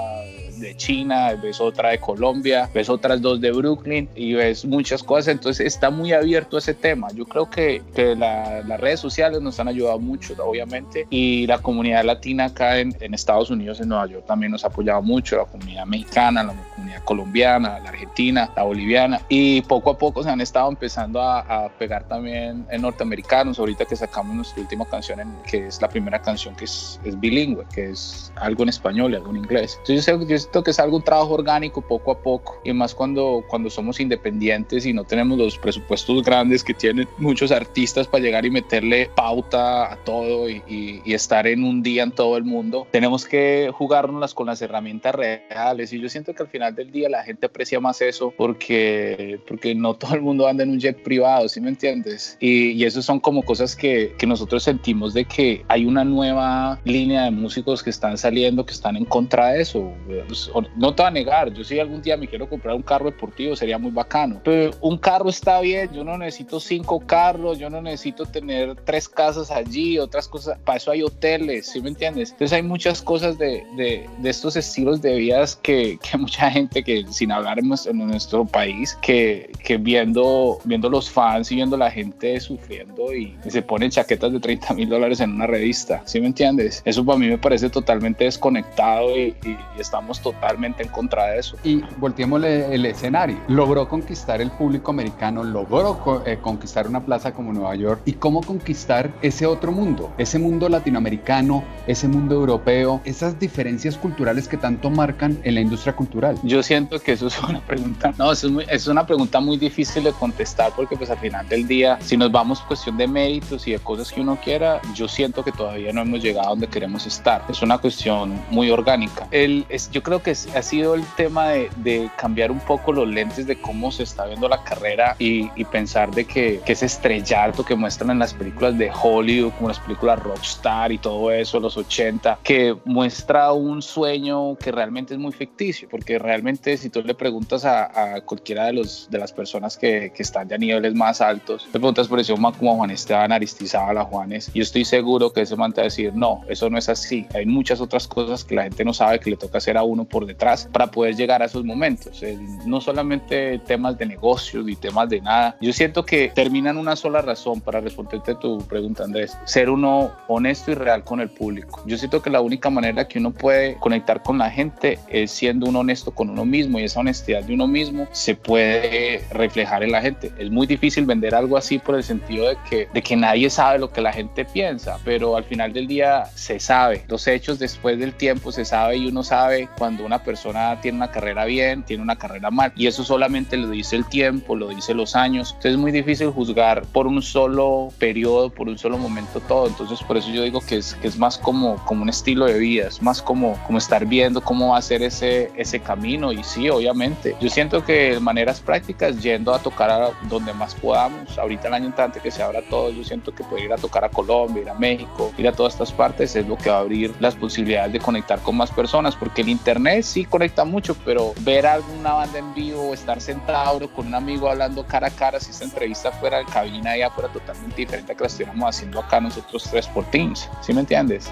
de 0.57 0.77
China, 0.77 1.35
ves 1.41 1.61
otra 1.61 1.91
de 1.91 1.99
Colombia, 1.99 2.69
ves 2.75 2.89
otras 2.89 3.21
dos 3.21 3.41
de 3.41 3.53
Brooklyn 3.53 4.09
y 4.17 4.35
ves 4.35 4.65
muchas 4.65 5.03
cosas, 5.05 5.29
entonces 5.29 5.67
está 5.67 5.91
muy 5.91 6.13
abierto 6.13 6.59
ese 6.59 6.75
tema. 6.75 7.09
Yo 7.15 7.27
creo 7.27 7.49
que, 7.49 7.83
que 7.95 8.17
la- 8.17 8.63
las 8.67 8.81
redes 8.81 8.99
sociales 8.99 9.41
nos 9.41 9.61
han 9.61 9.69
ayudado 9.69 9.99
mucho, 10.01 10.35
obviamente, 10.45 11.07
y 11.11 11.47
la 11.47 11.59
comunidad 11.59 12.05
latina 12.05 12.47
acá 12.47 12.79
en, 12.79 12.95
en 13.01 13.15
Estados 13.15 13.51
Unidos, 13.51 13.81
en 13.81 13.89
Nueva 13.89 14.07
York, 14.09 14.25
también 14.27 14.51
nos 14.53 14.65
ha 14.65 14.69
apoyado 14.69 15.01
mucho, 15.03 15.37
la 15.37 15.45
comunidad 15.45 15.87
mexicana, 15.87 16.43
la 16.43 16.55
comunidad 16.75 17.05
colombiana, 17.05 17.79
la 17.79 17.91
argentina, 17.91 18.48
la 18.57 18.63
boliviana, 18.65 19.21
y 19.29 19.63
poco 19.63 19.91
a 19.91 19.99
poco 19.99 20.23
se 20.23 20.31
han 20.31 20.41
estado 20.41 20.69
empezando 20.69 21.21
a, 21.21 21.41
a 21.41 21.69
pegar 21.71 22.05
también 22.09 22.67
en 22.71 22.83
norteamericanos. 22.83 23.59
Ahorita 23.59 23.85
que 23.85 23.97
sacamos 23.97 24.35
nuestra 24.35 24.61
última 24.63 24.85
canción, 24.85 25.21
en, 25.21 25.37
que 25.49 25.67
es 25.67 25.81
la 25.81 25.89
primera 25.89 26.21
canción 26.21 26.55
que 26.55 26.65
es, 26.65 27.01
es 27.05 27.19
bilingüe, 27.19 27.65
que 27.75 27.91
es 27.91 28.33
algo 28.37 28.63
en 28.63 28.69
español 28.71 29.13
y 29.13 29.17
algo 29.17 29.31
en 29.31 29.37
inglés. 29.39 29.79
Entonces 29.81 30.07
yo, 30.07 30.21
yo 30.27 30.39
siento 30.39 30.63
que 30.63 30.71
es 30.71 30.79
algo 30.79 30.97
un 30.97 31.03
trabajo 31.03 31.35
orgánico 31.35 31.81
poco 31.83 32.11
a 32.13 32.19
poco, 32.19 32.61
y 32.65 32.73
más 32.73 32.95
cuando, 32.95 33.45
cuando 33.49 33.71
somos 33.71 34.01
independientes 34.01 34.87
y 34.87 34.93
no 34.93 35.05
tenemos 35.05 35.39
los 35.39 35.59
presupuestos 35.59 36.23
grandes 36.23 36.65
que 36.65 36.75
tienen 36.75 37.09
muchos 37.19 37.53
artistas 37.53 38.07
para 38.07 38.23
llegar 38.23 38.45
y 38.45 38.51
meterle 38.51 39.11
pauta 39.15 39.93
a 39.93 39.97
todo 40.05 40.49
y, 40.49 40.63
y- 40.67 41.03
y 41.05 41.15
estar 41.15 41.47
en 41.47 41.65
un 41.65 41.83
día 41.83 42.03
en 42.03 42.11
todo 42.13 42.37
el 42.37 42.45
mundo. 42.45 42.87
Tenemos 42.91 43.25
que 43.27 43.71
jugárnoslas 43.73 44.35
con 44.35 44.47
las 44.47 44.61
herramientas 44.63 45.15
reales 45.15 45.93
y 45.93 46.01
yo 46.01 46.09
siento 46.09 46.35
que 46.35 46.43
al 46.43 46.49
final 46.49 46.75
del 46.75 46.91
día 46.91 47.09
la 47.09 47.23
gente 47.23 47.47
aprecia 47.47 47.81
más 47.81 48.01
eso 48.01 48.33
porque, 48.39 49.41
porque 49.49 49.75
no 49.75 49.95
todo 49.95 50.15
el 50.15 50.23
mundo 50.23 50.47
anda 50.47 50.63
en 50.63 50.71
un 50.71 50.79
jet 50.79 51.03
privado, 51.03 51.49
¿sí 51.49 51.61
me 51.61 51.71
entiendes? 51.71 52.39
Y, 52.41 52.71
y 52.71 52.85
eso 52.85 53.03
son 53.03 53.19
como 53.19 53.43
cosas 53.43 53.75
que, 53.75 54.15
que 54.17 54.29
nosotros 54.29 54.63
sentimos 54.63 55.13
de 55.13 55.25
que 55.25 55.65
hay 55.67 55.85
una 55.85 56.05
nueva 56.05 56.81
línea 56.85 57.25
de 57.25 57.33
músicos 57.33 57.83
que 57.83 57.91
están 57.91 58.17
saliendo, 58.17 58.65
que 58.65 58.73
están 58.73 58.97
en 58.97 59.05
contra 59.05 59.49
de 59.49 59.63
eso. 59.63 59.93
Pues, 60.29 60.51
No 60.77 60.95
te 60.95 61.03
voy 61.03 61.09
a 61.09 61.11
negar, 61.11 61.53
yo 61.53 61.65
si 61.65 61.81
algún 61.81 62.01
día 62.01 62.17
me 62.17 62.29
quiero 62.29 62.49
comprar 62.49 62.77
un 62.77 62.83
carro 62.83 63.07
deportivo 63.07 63.57
sería 63.57 63.77
muy 63.77 63.91
bacano, 63.91 64.41
pero 64.45 64.71
un 64.83 64.99
carro 64.99 65.31
está 65.31 65.61
bien, 65.61 65.91
yo 65.93 66.05
no 66.05 66.17
necesito 66.17 66.61
cinco 66.61 67.01
carros, 67.01 67.59
yo 67.59 67.69
no 67.69 67.83
necesito 67.83 68.25
tener 68.25 68.77
tres 68.85 69.09
casas 69.09 69.51
allí, 69.51 69.99
otras 69.99 70.29
cosas, 70.29 70.57
para 70.65 70.77
eso 70.77 70.93
hay 70.93 71.03
hoteles, 71.03 71.67
¿sí 71.67 71.81
me 71.81 71.89
entiendes? 71.89 72.31
Entonces 72.31 72.53
hay 72.53 72.63
muchas 72.63 73.03
cosas 73.03 73.37
de, 73.37 73.65
de, 73.77 74.09
de 74.19 74.31
estos 74.31 74.55
estilos 74.55 75.03
de 75.03 75.17
vidas 75.17 75.57
que, 75.57 75.99
que 75.99 76.17
mucha 76.17 76.49
gente 76.53 76.85
que 76.85 77.05
sin 77.11 77.33
hablar 77.33 77.59
en 77.59 77.67
nuestro, 77.67 77.93
nuestro 78.29 78.45
país, 78.45 78.99
que, 79.01 79.51
que 79.65 79.79
viendo, 79.79 80.59
viendo 80.65 80.91
los 80.91 81.11
fans 81.11 81.51
y 81.51 81.55
viendo 81.57 81.79
la 81.79 81.91
gente 81.91 82.39
sufriendo 82.41 83.15
y, 83.15 83.35
y 83.43 83.51
se 83.51 83.63
ponen 83.63 83.91
chaquetas 83.91 84.31
de 84.33 84.39
30 84.41 84.75
mil 84.75 84.87
dólares 84.89 85.21
en 85.21 85.33
una 85.33 85.47
revista, 85.47 86.03
¿sí 86.05 86.21
me 86.21 86.27
entiendes? 86.27 86.83
Eso 86.85 87.03
para 87.07 87.19
mí 87.19 87.27
me 87.27 87.39
parece 87.39 87.71
totalmente 87.71 88.25
desconectado 88.25 89.17
y, 89.17 89.35
y- 89.45 89.57
y 89.77 89.81
estamos 89.81 90.21
totalmente 90.21 90.83
en 90.83 90.91
contra 90.91 91.29
de 91.29 91.39
eso. 91.39 91.57
Y 91.65 91.81
volteémosle 91.99 92.75
el 92.75 92.85
escenario. 92.85 93.39
Logró 93.49 93.89
conquistar 93.89 94.43
el 94.43 94.51
público 94.51 94.91
americano, 94.91 95.43
logró 95.43 95.99
co- 95.99 96.23
eh, 96.27 96.39
conquistar 96.41 96.87
una 96.87 97.05
plaza 97.05 97.33
como 97.33 97.53
Nueva 97.55 97.75
York. 97.77 98.03
¿Y 98.05 98.13
cómo 98.15 98.43
conquistar 98.43 99.11
ese 99.23 99.47
otro 99.47 99.73
mundo? 99.73 100.13
Ese 100.19 100.39
mundo 100.39 100.69
latinoamericano, 100.69 101.65
ese 101.87 102.09
mundo 102.09 102.35
europeo, 102.35 103.01
esas 103.07 103.39
diferencias 103.41 103.97
culturales 103.97 104.49
que 104.49 104.57
tanto 104.59 104.91
marcan 104.91 105.39
en 105.45 105.55
la 105.55 105.61
industria 105.63 105.95
cultural. 105.97 106.37
Yo 106.43 106.63
siento 106.63 106.99
que 107.01 107.13
eso 107.13 107.29
es 107.29 107.43
una 107.43 107.61
pregunta, 107.61 108.13
no, 108.19 108.33
es, 108.33 108.45
muy- 108.45 108.65
es 108.69 108.87
una 108.89 109.07
pregunta 109.07 109.41
muy 109.41 109.57
difícil 109.57 110.05
de 110.05 110.13
contestar 110.13 110.73
porque 110.75 110.97
pues 110.97 111.09
al 111.11 111.19
final 111.19 111.49
del 111.49 111.67
día, 111.67 111.99
si 112.03 112.17
nos 112.17 112.31
vamos 112.33 112.61
cuestión 112.63 112.97
de 112.97 113.07
méritos 113.07 113.67
y 113.69 113.73
de 113.73 113.79
cosas 113.79 114.13
que 114.13 114.21
uno 114.21 114.37
quiera, 114.43 114.81
yo 114.95 115.07
siento 115.09 115.45
que 115.45 115.53
todavía 115.53 115.93
no 115.93 116.03
hemos 116.03 116.21
llegado 116.23 116.47
a 116.49 116.51
donde 116.51 116.67
queremos 116.67 117.07
estar. 117.07 117.45
Es 117.49 117.63
una 117.63 117.79
cuestión 117.79 118.39
muy 118.51 118.71
orgánica. 118.71 119.27
El, 119.31 119.65
es, 119.69 119.91
yo 119.91 120.03
creo 120.03 120.23
que 120.23 120.33
es- 120.33 120.49
ha 120.55 120.63
sido 120.63 120.95
el 120.95 121.05
tema 121.17 121.49
de, 121.51 121.71
de 121.77 122.11
cambiar 122.19 122.51
un 122.51 122.61
poco 122.61 122.93
los 122.93 123.07
lentes 123.09 123.47
de 123.47 123.61
cómo 123.61 123.93
se 123.93 124.03
está 124.03 124.27
viendo 124.27 124.49
la 124.49 124.63
carrera 124.65 125.15
y, 125.19 125.51
y 125.55 125.65
pensar 125.65 126.11
de 126.11 126.25
que, 126.25 126.61
que 126.65 126.73
ese 126.73 126.87
estrellato 126.87 127.65
que 127.65 127.75
muestran 127.77 128.11
en 128.11 128.19
las 128.19 128.35
películas 128.35 128.77
de 128.77 128.91
Hollywood, 129.03 129.53
como 129.53 129.69
las 129.69 129.79
películas 129.79 130.19
Rockstar 130.19 130.91
y 130.93 130.99
todo 130.99 131.31
eso, 131.31 131.61
los 131.61 131.77
80, 131.77 132.41
que 132.43 132.77
muestra 132.85 133.53
un 133.53 133.81
sueño 133.83 134.57
que 134.57 134.73
realmente 134.73 135.15
es 135.15 135.21
muy 135.21 135.33
ficticio, 135.33 135.89
porque 135.91 136.19
realmente 136.19 136.77
si 136.77 136.91
tú 136.91 137.03
le 137.03 137.15
preguntas 137.15 137.65
a, 137.65 137.85
a 137.85 138.08
cualquiera 138.25 138.67
de, 138.67 138.75
los, 138.75 139.09
de 139.11 139.19
las 139.19 139.33
personas 139.33 139.77
que, 139.77 140.13
que 140.15 140.23
están 140.23 140.49
ya 140.49 140.57
a 140.57 140.59
niveles 140.59 140.95
más 140.95 141.21
altos, 141.21 141.67
le 141.67 141.73
preguntas 141.73 142.09
por 142.09 142.19
man 142.39 142.53
como 142.53 142.77
Juan 142.77 142.91
Esteban 142.91 143.33
Aristizábal, 143.33 143.99
Juanes, 144.05 144.51
yo 144.55 144.63
estoy 144.63 144.85
seguro 144.85 145.33
que 145.33 145.43
ese 145.43 145.57
man 145.57 145.73
te 145.73 145.81
va 145.81 145.85
a 145.85 145.91
decir, 145.91 146.13
no, 146.15 146.43
eso 146.49 146.69
no 146.71 146.79
es 146.79 146.89
así, 146.89 147.27
hay 147.35 147.47
muchas 147.47 147.81
otras 147.81 148.07
cosas 148.07 148.45
que 148.45 148.55
la 148.55 148.65
gente 148.65 148.85
no 148.85 148.93
sabe 148.93 149.21
que 149.21 149.31
le 149.31 149.37
toca 149.37 149.59
hacer 149.59 149.77
a 149.77 149.83
uno 149.83 150.05
por 150.05 150.27
detrás 150.27 150.69
para 150.71 150.89
poder 150.89 151.17
llegar 151.17 151.43
a 151.43 151.47
esos 151.47 151.65
momentos, 151.65 152.23
no 152.67 152.81
solamente 152.81 153.59
temas 153.61 153.99
de 153.99 154.07
negocios 154.07 154.65
ni 154.65 154.77
temas 154.77 155.09
de 155.09 155.21
nada, 155.21 155.57
yo 155.61 155.73
siento 155.73 156.05
que 156.05 156.31
terminan 156.35 156.77
una 156.77 156.97
sola 156.97 157.23
razón 157.23 157.61
para 157.61 157.81
responderte 157.81 158.35
tu 158.35 158.59
pregunta, 158.67 159.05
Andrés, 159.05 159.37
ser 159.45 159.71
uno 159.71 160.13
honesto 160.29 160.71
y 160.71 160.75
real 160.75 161.05
con 161.05 161.21
el 161.21 161.31
público. 161.31 161.83
Yo 161.87 161.97
siento 161.97 162.23
que 162.23 162.31
la 162.31 162.41
única 162.41 162.71
manera 162.71 163.09
que 163.09 163.19
uno 163.19 163.31
puede 163.33 163.77
conectar 163.77 164.23
con 164.23 164.39
la 164.39 164.51
gente 164.51 164.99
es 165.09 165.31
siendo 165.31 165.67
uno 165.67 165.81
honesto 165.81 166.11
con 166.13 166.31
uno 166.31 166.45
mismo 166.45 166.79
y 166.79 166.85
esa 166.85 167.01
honestidad 167.01 167.43
de 167.45 167.55
uno 167.55 167.67
mismo 167.67 167.88
se 168.13 168.35
puede 168.35 169.23
reflejar 169.31 169.83
en 169.83 169.93
la 169.93 170.01
gente. 170.01 170.33
Es 170.39 170.51
muy 170.51 170.67
difícil 170.67 171.07
vender 171.07 171.35
algo 171.35 171.57
así 171.57 171.79
por 171.79 171.97
el 171.97 172.03
sentido 172.03 172.49
de 172.49 172.57
que, 172.69 172.89
de 172.93 173.03
que 173.03 173.17
nadie 173.17 173.51
sabe 173.51 173.79
lo 173.79 173.91
que 173.91 174.01
la 174.01 174.13
gente 174.13 174.45
piensa, 174.45 174.99
pero 175.05 175.37
al 175.37 175.45
final 175.45 175.73
del 175.73 175.87
día 175.87 176.27
se 176.35 176.61
sabe. 176.61 177.05
Los 177.09 177.27
hechos 177.27 177.59
después 177.59 177.99
del 177.99 178.15
tiempo 178.15 178.53
se 178.53 178.65
sabe 178.65 178.97
y 178.97 179.09
uno 179.09 179.23
sabe 179.23 179.69
cuando 179.77 180.05
una 180.05 180.23
persona 180.23 180.81
tiene 180.81 180.97
una 180.97 181.11
carrera 181.11 181.45
bien, 181.45 181.83
tiene 181.83 182.03
una 182.03 182.17
carrera 182.17 182.51
mal 182.51 182.73
y 182.77 182.87
eso 182.87 183.05
solamente 183.05 183.57
lo 183.57 183.69
dice 183.69 183.97
el 183.97 184.07
tiempo, 184.07 184.57
lo 184.57 184.69
dice 184.69 184.95
los 184.95 185.17
años. 185.17 185.51
Entonces 185.51 185.73
es 185.73 185.79
muy 185.79 185.93
difícil 185.93 186.31
juzgar 186.31 186.83
por 186.87 187.07
un 187.07 187.23
solo 187.23 187.89
periodo, 187.99 188.51
por 188.51 188.69
un 188.69 188.79
solo 188.79 188.99
momento 188.99 189.41
todo. 189.41 189.67
Entonces 189.67 190.03
por 190.03 190.17
eso 190.17 190.31
yo 190.31 190.43
digo 190.43 190.61
que 190.61 190.77
es, 190.77 190.95
que 190.95 191.09
es 191.09 191.19
más 191.19 191.39
como, 191.39 191.77
como 191.85 192.03
un 192.03 192.09
estilo 192.09 192.47
de 192.47 192.59
vida, 192.59 192.89
es 192.89 193.03
más 193.03 193.23
como, 193.23 193.59
como 193.67 193.79
estar 193.79 194.05
viendo 194.07 194.41
cómo 194.41 194.71
va 194.71 194.79
a 194.79 194.83
ser 194.83 195.03
ese, 195.03 195.51
ese 195.57 195.81
camino 195.81 196.33
y 196.33 196.43
sí, 196.45 196.69
obviamente. 196.69 197.37
Yo 197.41 197.49
siento 197.49 197.78
que 197.85 198.15
de 198.15 198.21
maneras 198.21 198.61
prácticas, 198.61 199.23
yendo 199.23 199.55
a 199.55 199.59
tocar 199.59 199.91
a 199.91 200.11
donde 200.29 200.53
más 200.53 200.75
podamos, 200.75 201.39
ahorita 201.39 201.69
el 201.69 201.75
año 201.75 201.87
entrante 201.87 202.21
que 202.21 202.31
se 202.31 202.43
abra 202.43 202.63
todo, 202.63 202.91
yo 202.91 203.05
siento 203.05 203.35
que 203.35 203.45
poder 203.45 203.65
ir 203.65 203.73
a 203.73 203.77
tocar 203.77 204.05
a 204.05 204.09
Colombia, 204.09 204.63
ir 204.63 204.71
a 204.71 204.75
México, 204.75 205.33
ir 205.37 205.49
a 205.49 205.53
todas 205.53 205.75
estas 205.75 205.93
partes 205.93 206.35
es 206.37 206.47
lo 206.47 206.57
que 206.57 206.71
va 206.71 206.77
a 206.77 206.81
abrir 206.81 207.15
las 207.21 207.35
posibilidades 207.35 207.93
de 207.93 208.01
conectar 208.01 208.41
con 208.41 208.57
más 208.57 208.71
personas, 208.71 209.17
porque 209.17 209.43
el 209.43 209.49
internet 209.49 210.03
sí 210.03 210.25
conecta 210.25 210.65
mucho, 210.65 210.97
pero 211.05 211.33
ver 211.41 211.67
alguna 211.67 212.15
banda 212.15 212.39
en 212.39 212.55
vivo, 212.55 212.95
estar 212.95 213.21
sentado 213.21 213.89
con 213.93 214.07
un 214.07 214.15
amigo 214.15 214.49
hablando 214.49 214.85
cara 214.87 215.09
a 215.09 215.11
cara, 215.11 215.41
si 215.41 215.51
esta 215.51 215.65
entrevista 215.65 216.11
fuera 216.13 216.41
en 216.41 216.47
cabina 216.47 216.97
ya 216.97 217.11
fuera 217.11 217.31
totalmente 217.33 217.77
diferente 217.77 218.13
a 218.13 218.15
que 218.15 218.23
la 218.23 218.27
estuviéramos 218.27 218.69
haciendo 218.69 219.01
acá 219.01 219.21
nosotros 219.21 219.65
tres 219.71 219.87
por 219.89 220.05
Teams, 220.07 220.49
¿sí 220.63 220.73
me 220.73 220.81
entiendes? 220.81 221.31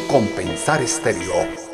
Compensar 0.00 0.82
Estéreo. 0.82 1.65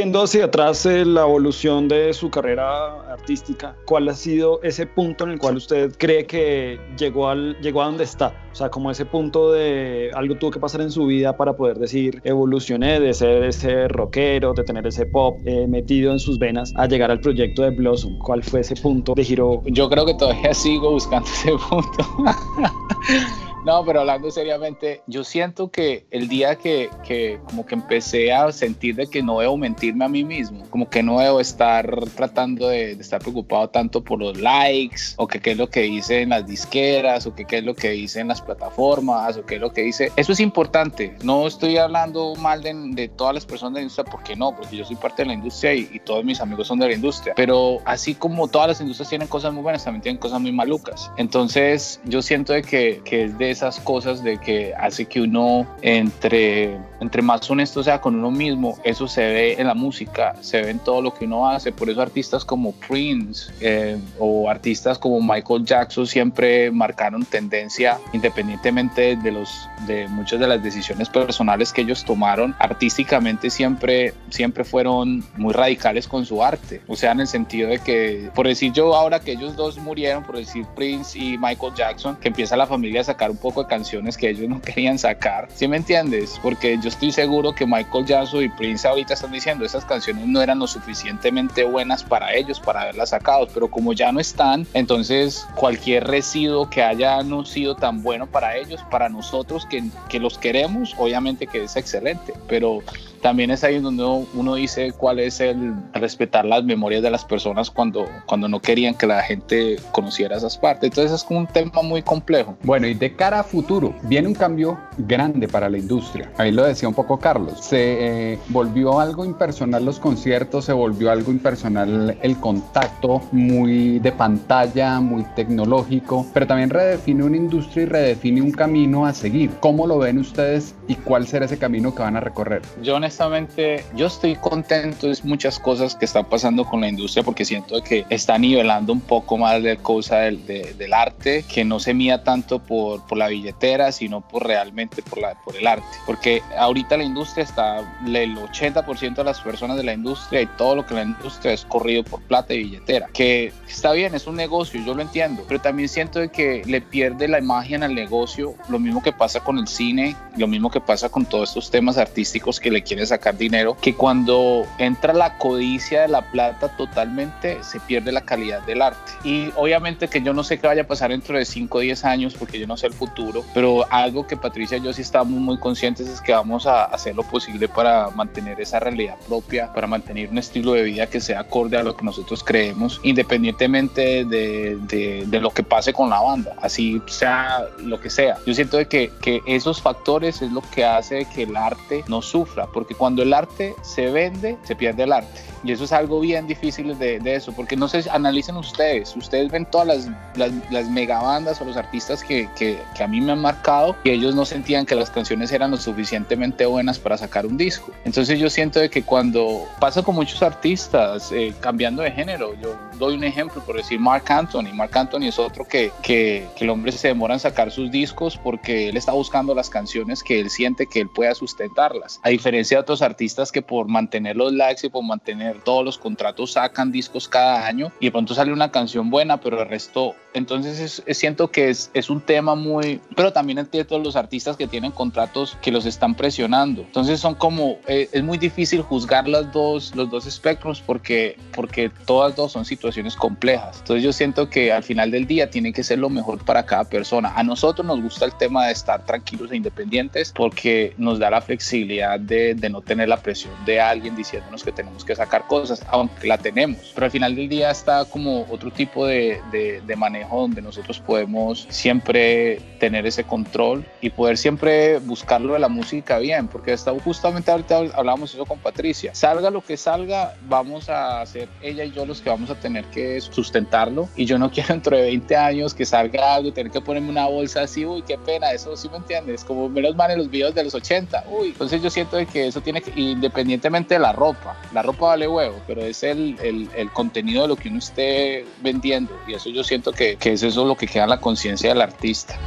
Viendo 0.00 0.22
hacia 0.22 0.46
atrás 0.46 0.86
eh, 0.86 1.04
la 1.04 1.20
evolución 1.20 1.86
de 1.86 2.14
su 2.14 2.30
carrera 2.30 3.02
artística, 3.12 3.76
¿cuál 3.84 4.08
ha 4.08 4.14
sido 4.14 4.58
ese 4.62 4.86
punto 4.86 5.24
en 5.24 5.32
el 5.32 5.38
cual 5.38 5.58
usted 5.58 5.92
cree 5.98 6.24
que 6.24 6.80
llegó, 6.96 7.28
al, 7.28 7.60
llegó 7.60 7.82
a 7.82 7.84
donde 7.84 8.04
está? 8.04 8.32
O 8.50 8.54
sea, 8.54 8.70
como 8.70 8.90
ese 8.90 9.04
punto 9.04 9.52
de 9.52 10.10
algo 10.14 10.36
tuvo 10.36 10.52
que 10.52 10.58
pasar 10.58 10.80
en 10.80 10.90
su 10.90 11.04
vida 11.04 11.36
para 11.36 11.54
poder 11.54 11.78
decir, 11.78 12.22
evolucioné 12.24 12.98
de 12.98 13.12
ser 13.12 13.44
ese 13.44 13.88
rockero, 13.88 14.54
de 14.54 14.64
tener 14.64 14.86
ese 14.86 15.04
pop 15.04 15.36
eh, 15.44 15.66
metido 15.68 16.12
en 16.12 16.18
sus 16.18 16.38
venas, 16.38 16.72
a 16.76 16.86
llegar 16.86 17.10
al 17.10 17.20
proyecto 17.20 17.60
de 17.60 17.68
Blossom. 17.68 18.18
¿Cuál 18.20 18.42
fue 18.42 18.60
ese 18.60 18.76
punto 18.76 19.12
de 19.14 19.22
giro? 19.22 19.60
Yo 19.66 19.90
creo 19.90 20.06
que 20.06 20.14
todavía 20.14 20.54
sigo 20.54 20.92
buscando 20.92 21.28
ese 21.28 21.52
punto. 21.68 22.06
No, 23.64 23.84
pero 23.84 24.00
hablando 24.00 24.30
seriamente, 24.30 25.02
yo 25.06 25.22
siento 25.22 25.70
que 25.70 26.06
el 26.10 26.28
día 26.28 26.56
que, 26.56 26.88
que 27.06 27.38
como 27.44 27.66
que 27.66 27.74
empecé 27.74 28.32
a 28.32 28.50
sentir 28.52 28.94
de 28.96 29.06
que 29.06 29.22
no 29.22 29.40
debo 29.40 29.56
mentirme 29.58 30.06
a 30.06 30.08
mí 30.08 30.24
mismo, 30.24 30.64
como 30.70 30.88
que 30.88 31.02
no 31.02 31.20
debo 31.20 31.40
estar 31.40 32.06
tratando 32.16 32.68
de, 32.68 32.92
estar 32.92 33.20
preocupado 33.20 33.68
tanto 33.68 34.02
por 34.02 34.18
los 34.18 34.38
likes, 34.38 35.14
o 35.16 35.26
que 35.26 35.40
qué 35.40 35.52
es 35.52 35.58
lo 35.58 35.68
que 35.68 35.82
dice 35.82 36.22
en 36.22 36.30
las 36.30 36.46
disqueras, 36.46 37.26
o 37.26 37.34
que 37.34 37.44
qué 37.44 37.58
es 37.58 37.64
lo 37.64 37.74
que 37.74 37.90
dice 37.90 38.20
en 38.20 38.28
las 38.28 38.40
plataformas, 38.40 39.36
o 39.36 39.44
qué 39.44 39.56
es 39.56 39.60
lo 39.60 39.72
que 39.72 39.82
dice. 39.82 40.10
Eso 40.16 40.32
es 40.32 40.40
importante. 40.40 41.14
No 41.22 41.46
estoy 41.46 41.76
hablando 41.76 42.34
mal 42.36 42.62
de, 42.62 43.10
todas 43.14 43.34
las 43.34 43.44
personas 43.44 43.74
de 43.74 43.80
la 43.80 43.82
industria, 43.82 44.10
porque 44.10 44.36
no, 44.36 44.56
porque 44.56 44.76
yo 44.76 44.84
soy 44.86 44.96
parte 44.96 45.22
de 45.22 45.28
la 45.28 45.34
industria 45.34 45.74
y, 45.74 45.90
y 45.92 46.00
todos 46.00 46.24
mis 46.24 46.40
amigos 46.40 46.66
son 46.66 46.78
de 46.78 46.88
la 46.88 46.94
industria. 46.94 47.34
Pero 47.36 47.78
así 47.84 48.14
como 48.14 48.48
todas 48.48 48.68
las 48.68 48.80
industrias 48.80 49.10
tienen 49.10 49.28
cosas 49.28 49.52
muy 49.52 49.62
buenas, 49.62 49.84
también 49.84 50.02
tienen 50.02 50.18
cosas 50.18 50.40
muy 50.40 50.52
malucas. 50.52 51.10
Entonces 51.18 52.00
yo 52.04 52.22
siento 52.22 52.54
de 52.54 52.62
que, 52.62 53.02
que 53.04 53.24
es 53.24 53.38
de 53.38 53.49
esas 53.50 53.80
cosas 53.80 54.22
de 54.22 54.38
que 54.38 54.74
hace 54.74 55.06
que 55.06 55.20
uno 55.20 55.66
entre, 55.82 56.78
entre 57.00 57.22
más 57.22 57.48
honesto 57.50 57.82
sea 57.82 58.00
con 58.00 58.14
uno 58.14 58.30
mismo, 58.30 58.78
eso 58.84 59.08
se 59.08 59.22
ve 59.22 59.56
en 59.58 59.66
la 59.66 59.74
música, 59.74 60.34
se 60.40 60.62
ve 60.62 60.70
en 60.70 60.78
todo 60.78 61.02
lo 61.02 61.14
que 61.14 61.24
uno 61.24 61.48
hace. 61.48 61.72
Por 61.72 61.90
eso 61.90 62.00
artistas 62.00 62.44
como 62.44 62.72
Prince 62.72 63.52
eh, 63.60 63.98
o 64.18 64.48
artistas 64.48 64.98
como 64.98 65.20
Michael 65.20 65.64
Jackson 65.64 66.06
siempre 66.06 66.70
marcaron 66.70 67.24
tendencia 67.24 67.98
independientemente 68.12 69.16
de, 69.16 69.32
los, 69.32 69.68
de 69.86 70.08
muchas 70.08 70.40
de 70.40 70.46
las 70.46 70.62
decisiones 70.62 71.08
personales 71.08 71.72
que 71.72 71.82
ellos 71.82 72.04
tomaron. 72.04 72.54
Artísticamente 72.58 73.50
siempre, 73.50 74.14
siempre 74.30 74.64
fueron 74.64 75.24
muy 75.36 75.52
radicales 75.52 76.06
con 76.08 76.24
su 76.24 76.42
arte. 76.42 76.80
O 76.88 76.96
sea, 76.96 77.12
en 77.12 77.20
el 77.20 77.26
sentido 77.26 77.68
de 77.68 77.78
que, 77.78 78.30
por 78.34 78.46
decir 78.46 78.72
yo 78.72 78.94
ahora 78.94 79.20
que 79.20 79.32
ellos 79.32 79.56
dos 79.56 79.78
murieron, 79.78 80.22
por 80.24 80.36
decir 80.36 80.66
Prince 80.74 81.18
y 81.18 81.38
Michael 81.38 81.74
Jackson, 81.74 82.16
que 82.16 82.28
empieza 82.28 82.56
la 82.56 82.66
familia 82.66 83.00
a 83.00 83.04
sacar 83.04 83.30
un 83.30 83.36
poco 83.40 83.62
de 83.62 83.68
canciones 83.68 84.16
que 84.16 84.30
ellos 84.30 84.48
no 84.48 84.60
querían 84.62 84.98
sacar. 84.98 85.48
¿Sí 85.54 85.66
me 85.66 85.76
entiendes? 85.76 86.38
Porque 86.42 86.78
yo 86.80 86.88
estoy 86.88 87.12
seguro 87.12 87.54
que 87.54 87.66
Michael 87.66 88.06
Jackson 88.06 88.44
y 88.44 88.48
Prince 88.48 88.86
ahorita 88.86 89.14
están 89.14 89.32
diciendo 89.32 89.64
esas 89.64 89.84
canciones 89.84 90.26
no 90.26 90.40
eran 90.42 90.58
lo 90.58 90.66
suficientemente 90.66 91.64
buenas 91.64 92.02
para 92.02 92.34
ellos 92.34 92.60
para 92.60 92.82
haberlas 92.82 93.10
sacado, 93.10 93.48
pero 93.52 93.68
como 93.68 93.92
ya 93.92 94.12
no 94.12 94.20
están, 94.20 94.66
entonces 94.74 95.46
cualquier 95.54 96.06
residuo 96.06 96.68
que 96.68 96.82
haya 96.82 97.22
no 97.22 97.44
sido 97.44 97.74
tan 97.74 98.02
bueno 98.02 98.26
para 98.26 98.56
ellos, 98.56 98.80
para 98.90 99.08
nosotros 99.08 99.66
que, 99.66 99.84
que 100.08 100.18
los 100.18 100.38
queremos, 100.38 100.94
obviamente 100.98 101.46
que 101.46 101.64
es 101.64 101.76
excelente, 101.76 102.34
pero 102.48 102.80
también 103.20 103.50
es 103.50 103.64
ahí 103.64 103.80
donde 103.80 104.02
uno, 104.02 104.26
uno, 104.34 104.54
dice 104.54 104.92
cuál 104.92 105.20
es 105.20 105.40
el 105.40 105.74
respetar 105.92 106.44
las 106.44 106.64
memorias 106.64 107.02
de 107.02 107.10
las 107.10 107.24
personas 107.24 107.70
cuando, 107.70 108.06
cuando 108.26 108.48
no 108.48 108.60
querían 108.60 108.94
que 108.94 109.06
la 109.06 109.22
gente 109.22 109.76
conociera 109.92 110.36
esas 110.36 110.58
partes. 110.58 110.90
Entonces 110.90 111.12
es 111.12 111.24
como 111.24 111.40
un 111.40 111.46
tema 111.46 111.82
muy 111.82 112.02
complejo. 112.02 112.56
Bueno, 112.62 112.86
y 112.86 112.94
de 112.94 113.14
cara 113.14 113.40
a 113.40 113.44
futuro, 113.44 113.94
viene 114.02 114.28
un 114.28 114.34
cambio 114.34 114.78
grande 114.98 115.48
para 115.48 115.68
la 115.68 115.78
industria. 115.78 116.30
Ahí 116.38 116.52
lo 116.52 116.64
decía 116.64 116.88
un 116.88 116.94
poco 116.94 117.18
Carlos. 117.18 117.60
Se 117.60 118.32
eh, 118.32 118.38
volvió 118.48 119.00
algo 119.00 119.24
impersonal 119.24 119.84
los 119.84 119.98
conciertos, 119.98 120.64
se 120.66 120.72
volvió 120.72 121.10
algo 121.10 121.30
impersonal 121.30 122.16
el 122.22 122.36
contacto, 122.38 123.22
muy 123.32 123.98
de 123.98 124.12
pantalla, 124.12 125.00
muy 125.00 125.24
tecnológico, 125.34 126.26
pero 126.32 126.46
también 126.46 126.70
redefine 126.70 127.24
una 127.24 127.36
industria 127.36 127.82
y 127.82 127.86
redefine 127.86 128.42
un 128.42 128.52
camino 128.52 129.06
a 129.06 129.14
seguir. 129.14 129.50
¿Cómo 129.60 129.86
lo 129.86 129.98
ven 129.98 130.18
ustedes 130.18 130.74
y 130.88 130.94
cuál 130.94 131.26
será 131.26 131.46
ese 131.46 131.58
camino 131.58 131.94
que 131.94 132.02
van 132.02 132.16
a 132.16 132.20
recorrer? 132.20 132.62
Yo 132.82 133.00
honestamente, 133.10 133.84
yo 133.96 134.06
estoy 134.06 134.36
contento 134.36 135.08
de 135.08 135.18
muchas 135.24 135.58
cosas 135.58 135.96
que 135.96 136.04
están 136.04 136.26
pasando 136.26 136.64
con 136.64 136.80
la 136.80 136.88
industria 136.88 137.24
porque 137.24 137.44
siento 137.44 137.82
que 137.82 138.06
está 138.08 138.38
nivelando 138.38 138.92
un 138.92 139.00
poco 139.00 139.36
más 139.36 139.60
de 139.64 139.76
cosa 139.78 140.18
del, 140.20 140.46
de, 140.46 140.74
del 140.74 140.92
arte, 140.94 141.44
que 141.52 141.64
no 141.64 141.80
se 141.80 141.92
mía 141.92 142.22
tanto 142.22 142.60
por, 142.60 143.00
la 143.16 143.26
billetera, 143.26 143.90
sino 143.90 144.20
por 144.20 144.46
realmente 144.46 145.02
por, 145.02 145.18
la, 145.18 145.34
por 145.42 145.56
el 145.56 145.66
arte. 145.66 145.84
Porque 146.06 146.40
ahorita 146.56 146.96
la 146.96 147.02
industria 147.02 147.42
está, 147.42 147.80
el 148.06 148.36
80% 148.36 149.16
de 149.16 149.24
las 149.24 149.40
personas 149.40 149.76
de 149.76 149.82
la 149.82 149.92
industria 149.92 150.42
y 150.42 150.46
todo 150.46 150.76
lo 150.76 150.86
que 150.86 150.94
la 150.94 151.02
industria 151.02 151.52
es 151.52 151.64
corrido 151.64 152.04
por 152.04 152.22
plata 152.22 152.54
y 152.54 152.58
billetera. 152.58 153.08
Que 153.12 153.52
está 153.68 153.90
bien, 153.90 154.14
es 154.14 154.28
un 154.28 154.36
negocio, 154.36 154.80
yo 154.86 154.94
lo 154.94 155.02
entiendo, 155.02 155.44
pero 155.48 155.60
también 155.60 155.88
siento 155.88 156.20
que 156.30 156.62
le 156.64 156.80
pierde 156.80 157.26
la 157.26 157.40
imagen 157.40 157.82
al 157.82 157.92
negocio, 157.92 158.54
lo 158.68 158.78
mismo 158.78 159.02
que 159.02 159.12
pasa 159.12 159.40
con 159.40 159.58
el 159.58 159.66
cine, 159.66 160.14
lo 160.36 160.46
mismo 160.46 160.70
que 160.70 160.80
pasa 160.80 161.08
con 161.08 161.26
todos 161.26 161.48
estos 161.48 161.72
temas 161.72 161.98
artísticos 161.98 162.60
que 162.60 162.70
le 162.70 162.84
quiere 163.00 163.06
sacar 163.06 163.38
dinero, 163.38 163.76
que 163.80 163.94
cuando 163.94 164.66
entra 164.76 165.14
la 165.14 165.38
codicia 165.38 166.02
de 166.02 166.08
la 166.08 166.20
plata 166.20 166.68
totalmente 166.76 167.62
se 167.62 167.80
pierde 167.80 168.12
la 168.12 168.20
calidad 168.20 168.60
del 168.66 168.82
arte. 168.82 169.12
Y 169.24 169.50
obviamente 169.56 170.08
que 170.08 170.20
yo 170.20 170.34
no 170.34 170.44
sé 170.44 170.58
qué 170.58 170.66
vaya 170.66 170.82
a 170.82 170.86
pasar 170.86 171.10
dentro 171.10 171.38
de 171.38 171.46
5 171.46 171.78
o 171.78 171.80
10 171.80 172.04
años 172.04 172.34
porque 172.34 172.58
yo 172.58 172.66
no 172.66 172.76
sé 172.76 172.88
el 172.88 172.92
futuro, 172.92 173.42
pero 173.54 173.86
algo 173.90 174.26
que 174.26 174.36
Patricia 174.36 174.76
y 174.76 174.82
yo 174.82 174.92
sí 174.92 175.00
estamos 175.00 175.40
muy 175.40 175.58
conscientes 175.58 176.08
es 176.08 176.20
que 176.20 176.32
vamos 176.32 176.66
a 176.66 176.84
hacer 176.84 177.14
lo 177.14 177.22
posible 177.22 177.68
para 177.68 178.10
mantener 178.10 178.60
esa 178.60 178.78
realidad 178.80 179.16
propia, 179.26 179.72
para 179.72 179.86
mantener 179.86 180.28
un 180.28 180.36
estilo 180.36 180.72
de 180.72 180.82
vida 180.82 181.06
que 181.06 181.20
sea 181.20 181.40
acorde 181.40 181.78
a 181.78 181.82
lo 181.82 181.96
que 181.96 182.04
nosotros 182.04 182.44
creemos, 182.44 183.00
independientemente 183.02 184.26
de, 184.26 184.76
de, 184.82 185.24
de 185.26 185.40
lo 185.40 185.50
que 185.50 185.62
pase 185.62 185.94
con 185.94 186.10
la 186.10 186.20
banda, 186.20 186.54
así 186.60 187.00
sea 187.06 187.64
lo 187.78 187.98
que 187.98 188.10
sea. 188.10 188.36
Yo 188.46 188.52
siento 188.52 188.76
de 188.76 188.86
que, 188.86 189.10
que 189.22 189.40
esos 189.46 189.80
factores 189.80 190.42
es 190.42 190.52
lo 190.52 190.60
que 190.60 190.84
hace 190.84 191.26
que 191.34 191.44
el 191.44 191.56
arte 191.56 192.04
no 192.08 192.20
sufra, 192.20 192.66
porque 192.66 192.89
cuando 192.94 193.22
el 193.22 193.32
arte 193.32 193.74
se 193.82 194.10
vende, 194.10 194.56
se 194.62 194.74
pierde 194.74 195.04
el 195.04 195.12
arte. 195.12 195.40
Y 195.62 195.72
eso 195.72 195.84
es 195.84 195.92
algo 195.92 196.20
bien 196.20 196.46
difícil 196.46 196.98
de, 196.98 197.20
de 197.20 197.34
eso, 197.34 197.52
porque 197.52 197.76
no 197.76 197.86
sé, 197.86 198.04
analicen 198.10 198.56
ustedes, 198.56 199.14
ustedes 199.14 199.50
ven 199.50 199.66
todas 199.66 199.86
las, 199.86 200.08
las, 200.34 200.52
las 200.70 200.88
megabandas 200.88 201.60
o 201.60 201.64
los 201.66 201.76
artistas 201.76 202.24
que, 202.24 202.48
que, 202.56 202.78
que, 202.96 203.02
a 203.02 203.06
mí 203.06 203.20
me 203.20 203.32
han 203.32 203.40
marcado 203.40 203.94
y 204.02 204.10
ellos 204.10 204.34
no 204.34 204.46
sentían 204.46 204.86
que 204.86 204.94
las 204.94 205.10
canciones 205.10 205.52
eran 205.52 205.70
lo 205.70 205.76
suficientemente 205.76 206.64
buenas 206.64 206.98
para 206.98 207.18
sacar 207.18 207.44
un 207.44 207.58
disco. 207.58 207.92
Entonces 208.04 208.38
yo 208.38 208.48
siento 208.48 208.80
de 208.80 208.88
que 208.88 209.02
cuando 209.02 209.66
pasa 209.78 210.02
con 210.02 210.14
muchos 210.14 210.42
artistas 210.42 211.30
eh, 211.30 211.52
cambiando 211.60 212.02
de 212.02 212.10
género, 212.10 212.54
yo 212.54 212.76
doy 212.98 213.14
un 213.14 213.24
ejemplo 213.24 213.62
por 213.62 213.76
decir 213.76 214.00
Mark 214.00 214.24
Anthony, 214.28 214.72
Mark 214.72 214.96
Anthony 214.96 215.24
es 215.24 215.38
otro 215.38 215.66
que, 215.66 215.92
que, 216.02 216.46
que 216.56 216.64
el 216.64 216.70
hombre 216.70 216.92
se 216.92 217.08
demora 217.08 217.34
en 217.34 217.40
sacar 217.40 217.70
sus 217.70 217.90
discos 217.90 218.38
porque 218.38 218.88
él 218.88 218.96
está 218.96 219.12
buscando 219.12 219.54
las 219.54 219.68
canciones 219.68 220.22
que 220.22 220.40
él 220.40 220.48
siente 220.48 220.86
que 220.86 221.00
él 221.00 221.08
pueda 221.08 221.34
sustentarlas, 221.34 222.20
a 222.22 222.30
diferencia 222.30 222.79
otros 222.80 223.02
artistas 223.02 223.52
que 223.52 223.62
por 223.62 223.88
mantener 223.88 224.36
los 224.36 224.52
likes 224.52 224.86
y 224.86 224.90
por 224.90 225.04
mantener 225.04 225.62
todos 225.62 225.84
los 225.84 225.98
contratos 225.98 226.52
sacan 226.52 226.90
discos 226.92 227.28
cada 227.28 227.66
año 227.66 227.92
y 228.00 228.06
de 228.06 228.12
pronto 228.12 228.34
sale 228.34 228.52
una 228.52 228.70
canción 228.70 229.10
buena, 229.10 229.40
pero 229.40 229.62
el 229.62 229.68
resto, 229.68 230.14
entonces 230.34 230.78
es, 230.78 231.02
es, 231.06 231.18
siento 231.18 231.50
que 231.50 231.70
es, 231.70 231.90
es, 231.94 232.10
un 232.10 232.20
tema 232.20 232.54
muy, 232.54 233.00
pero 233.16 233.32
también 233.32 233.58
entiendo 233.58 233.98
los 233.98 234.16
artistas 234.16 234.56
que 234.56 234.66
tienen 234.66 234.92
contratos 234.92 235.56
que 235.60 235.70
los 235.70 235.86
están 235.86 236.14
presionando. 236.14 236.82
Entonces 236.82 237.20
son 237.20 237.34
como, 237.34 237.78
eh, 237.86 238.08
es 238.12 238.22
muy 238.22 238.38
difícil 238.38 238.82
juzgar 238.82 239.28
las 239.28 239.52
dos, 239.52 239.94
los 239.94 240.10
dos 240.10 240.26
espectros 240.26 240.80
porque, 240.80 241.36
porque 241.54 241.90
todas 242.06 242.36
dos 242.36 242.52
son 242.52 242.64
situaciones 242.64 243.16
complejas. 243.16 243.78
Entonces 243.80 244.04
yo 244.04 244.12
siento 244.12 244.48
que 244.48 244.72
al 244.72 244.82
final 244.82 245.10
del 245.10 245.26
día 245.26 245.50
tiene 245.50 245.72
que 245.72 245.82
ser 245.82 245.98
lo 245.98 246.08
mejor 246.08 246.44
para 246.44 246.64
cada 246.64 246.84
persona. 246.84 247.32
A 247.34 247.42
nosotros 247.42 247.86
nos 247.86 248.00
gusta 248.00 248.24
el 248.24 248.34
tema 248.34 248.66
de 248.66 248.72
estar 248.72 249.04
tranquilos 249.04 249.50
e 249.52 249.56
independientes 249.56 250.32
porque 250.34 250.94
nos 250.98 251.18
da 251.18 251.30
la 251.30 251.40
flexibilidad 251.40 252.18
de, 252.20 252.54
de 252.54 252.70
no 252.70 252.80
tener 252.80 253.08
la 253.08 253.16
presión 253.16 253.52
de 253.64 253.80
alguien 253.80 254.16
diciéndonos 254.16 254.62
que 254.62 254.72
tenemos 254.72 255.04
que 255.04 255.14
sacar 255.16 255.46
cosas, 255.46 255.84
aunque 255.88 256.26
la 256.26 256.38
tenemos. 256.38 256.78
Pero 256.94 257.06
al 257.06 257.10
final 257.10 257.34
del 257.34 257.48
día 257.48 257.70
está 257.70 258.04
como 258.04 258.46
otro 258.50 258.70
tipo 258.70 259.06
de, 259.06 259.40
de, 259.50 259.80
de 259.80 259.96
manejo 260.20 260.40
donde 260.40 260.62
nosotros 260.62 261.00
podemos 261.00 261.66
siempre 261.70 262.60
tener 262.78 263.06
ese 263.06 263.24
control 263.24 263.84
y 264.00 264.10
poder 264.10 264.36
siempre 264.36 264.98
buscarlo 264.98 265.54
de 265.54 265.58
la 265.58 265.68
música 265.68 266.18
bien, 266.18 266.48
porque 266.48 266.72
hasta 266.72 266.92
justamente 267.00 267.50
ahorita 267.50 267.78
hablábamos 267.94 268.34
eso 268.34 268.44
con 268.44 268.58
Patricia. 268.58 269.14
Salga 269.14 269.50
lo 269.50 269.62
que 269.62 269.76
salga, 269.76 270.34
vamos 270.48 270.88
a 270.88 271.24
ser 271.26 271.48
ella 271.62 271.84
y 271.84 271.92
yo 271.92 272.04
los 272.06 272.20
que 272.20 272.30
vamos 272.30 272.50
a 272.50 272.54
tener 272.54 272.84
que 272.86 273.20
sustentarlo. 273.20 274.08
Y 274.16 274.24
yo 274.24 274.38
no 274.38 274.50
quiero 274.52 274.74
dentro 274.74 274.96
de 274.96 275.02
20 275.04 275.36
años 275.36 275.74
que 275.74 275.86
salga 275.86 276.34
algo 276.34 276.48
y 276.48 276.52
tener 276.52 276.72
que 276.72 276.80
ponerme 276.80 277.10
una 277.10 277.26
bolsa 277.26 277.62
así, 277.62 277.84
uy, 277.84 278.02
qué 278.02 278.18
pena, 278.18 278.52
eso 278.52 278.76
sí 278.76 278.88
me 278.88 278.98
entiendes, 278.98 279.44
como 279.44 279.68
menos 279.68 279.96
mal 279.96 280.10
en 280.10 280.18
los 280.18 280.30
videos 280.30 280.54
de 280.54 280.64
los 280.64 280.74
80, 280.74 281.24
uy. 281.30 281.48
Entonces 281.48 281.82
yo 281.82 281.90
siento 281.90 282.18
que 282.26 282.48
eso 282.48 282.60
tiene 282.60 282.82
que, 282.82 282.92
independientemente 282.98 283.94
de 283.94 284.00
la 284.00 284.12
ropa, 284.12 284.56
la 284.72 284.82
ropa 284.82 285.06
vale 285.06 285.28
huevo, 285.28 285.60
pero 285.66 285.82
es 285.82 286.02
el, 286.02 286.36
el, 286.42 286.68
el 286.76 286.90
contenido 286.90 287.42
de 287.42 287.48
lo 287.48 287.56
que 287.56 287.68
uno 287.68 287.78
esté 287.78 288.44
vendiendo. 288.62 289.16
Y 289.26 289.34
eso 289.34 289.50
yo 289.50 289.64
siento 289.64 289.92
que, 289.92 290.09
que 290.16 290.32
es 290.32 290.42
eso 290.42 290.64
lo 290.64 290.76
que 290.76 290.86
queda 290.86 291.04
en 291.04 291.10
la 291.10 291.20
conciencia 291.20 291.70
del 291.70 291.80
artista. 291.80 292.38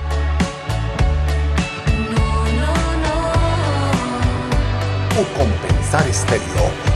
O 5.20 5.38
Compensar 5.38 6.08
Estéreo. 6.08 6.93